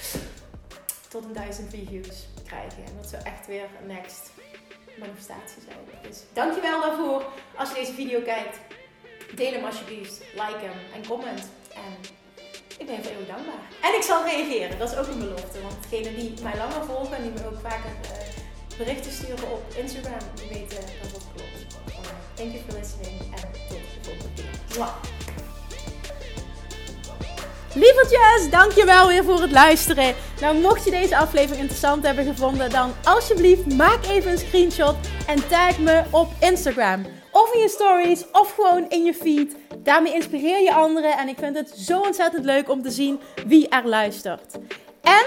Tot 1.09 1.25
een 1.25 1.33
duizend 1.33 1.73
reviews 1.73 2.27
krijgen. 2.47 2.85
En 2.85 2.93
dat 2.97 3.07
zou 3.07 3.23
echt 3.23 3.47
weer 3.47 3.69
een 3.81 3.87
next 3.87 4.31
manifestatie 4.99 5.63
zijn. 5.63 6.03
Dus 6.03 6.23
dankjewel 6.33 6.81
daarvoor 6.81 7.25
als 7.57 7.69
je 7.69 7.75
deze 7.75 7.93
video 7.93 8.21
kijkt. 8.21 8.59
Deel 9.35 9.53
hem 9.53 9.65
alsjeblieft, 9.65 10.19
like 10.33 10.59
hem 10.59 10.79
en 10.95 11.07
comment. 11.09 11.49
En 11.75 11.93
ik 12.79 12.87
ben 12.87 13.03
voor 13.03 13.13
eeuwig 13.13 13.27
dankbaar. 13.27 13.63
En 13.83 13.95
ik 13.95 14.03
zal 14.03 14.25
reageren, 14.25 14.79
dat 14.79 14.93
is 14.93 14.99
ook 14.99 15.07
een 15.07 15.19
belofte. 15.19 15.63
Want 15.63 15.77
degenen 15.83 16.15
die 16.15 16.43
mij 16.43 16.57
langer 16.57 16.85
volgen 16.85 17.17
en 17.17 17.23
die 17.23 17.33
me 17.33 17.47
ook 17.47 17.61
vaker 17.61 17.91
uh, 18.03 18.46
berichten 18.79 19.13
sturen 19.13 19.51
op 19.53 19.63
Instagram, 19.77 20.19
weten 20.37 20.81
dat 21.03 21.13
dat 21.13 21.25
klopt. 21.35 21.77
Thank 22.35 22.53
you 22.53 22.63
for 22.69 22.79
listening 22.79 23.21
en 23.21 23.49
tot 23.69 23.79
de 23.79 24.01
volgende 24.03 24.33
keer. 24.35 24.77
Mwah. 24.77 24.95
Lievertjes, 27.75 28.51
dankjewel 28.51 29.09
weer 29.09 29.25
voor 29.25 29.41
het 29.41 29.53
luisteren. 29.53 30.15
Nou, 30.41 30.57
mocht 30.59 30.85
je 30.85 30.91
deze 30.91 31.17
aflevering 31.17 31.61
interessant 31.61 32.07
hebben 32.07 32.25
gevonden, 32.25 32.71
dan 32.71 32.93
alsjeblieft 33.05 33.75
maak 33.75 34.07
even 34.07 34.31
een 34.31 34.39
screenshot 34.39 34.95
en 35.27 35.49
tag 35.49 35.79
me 35.79 36.03
op 36.11 36.29
Instagram. 36.41 37.07
Of 37.33 37.55
in 37.55 37.61
je 37.61 37.69
stories, 37.69 38.25
of 38.33 38.55
gewoon 38.55 38.89
in 38.89 39.05
je 39.05 39.15
feed. 39.15 39.57
Daarmee 39.79 40.15
inspireer 40.15 40.63
je 40.63 40.75
anderen 40.75 41.19
en 41.19 41.29
ik 41.29 41.39
vind 41.39 41.57
het 41.57 41.69
zo 41.77 42.01
ontzettend 42.01 42.45
leuk 42.45 42.71
om 42.71 42.83
te 42.83 42.91
zien 42.91 43.21
wie 43.47 43.69
er 43.69 43.89
luistert. 43.89 44.55
En 45.03 45.27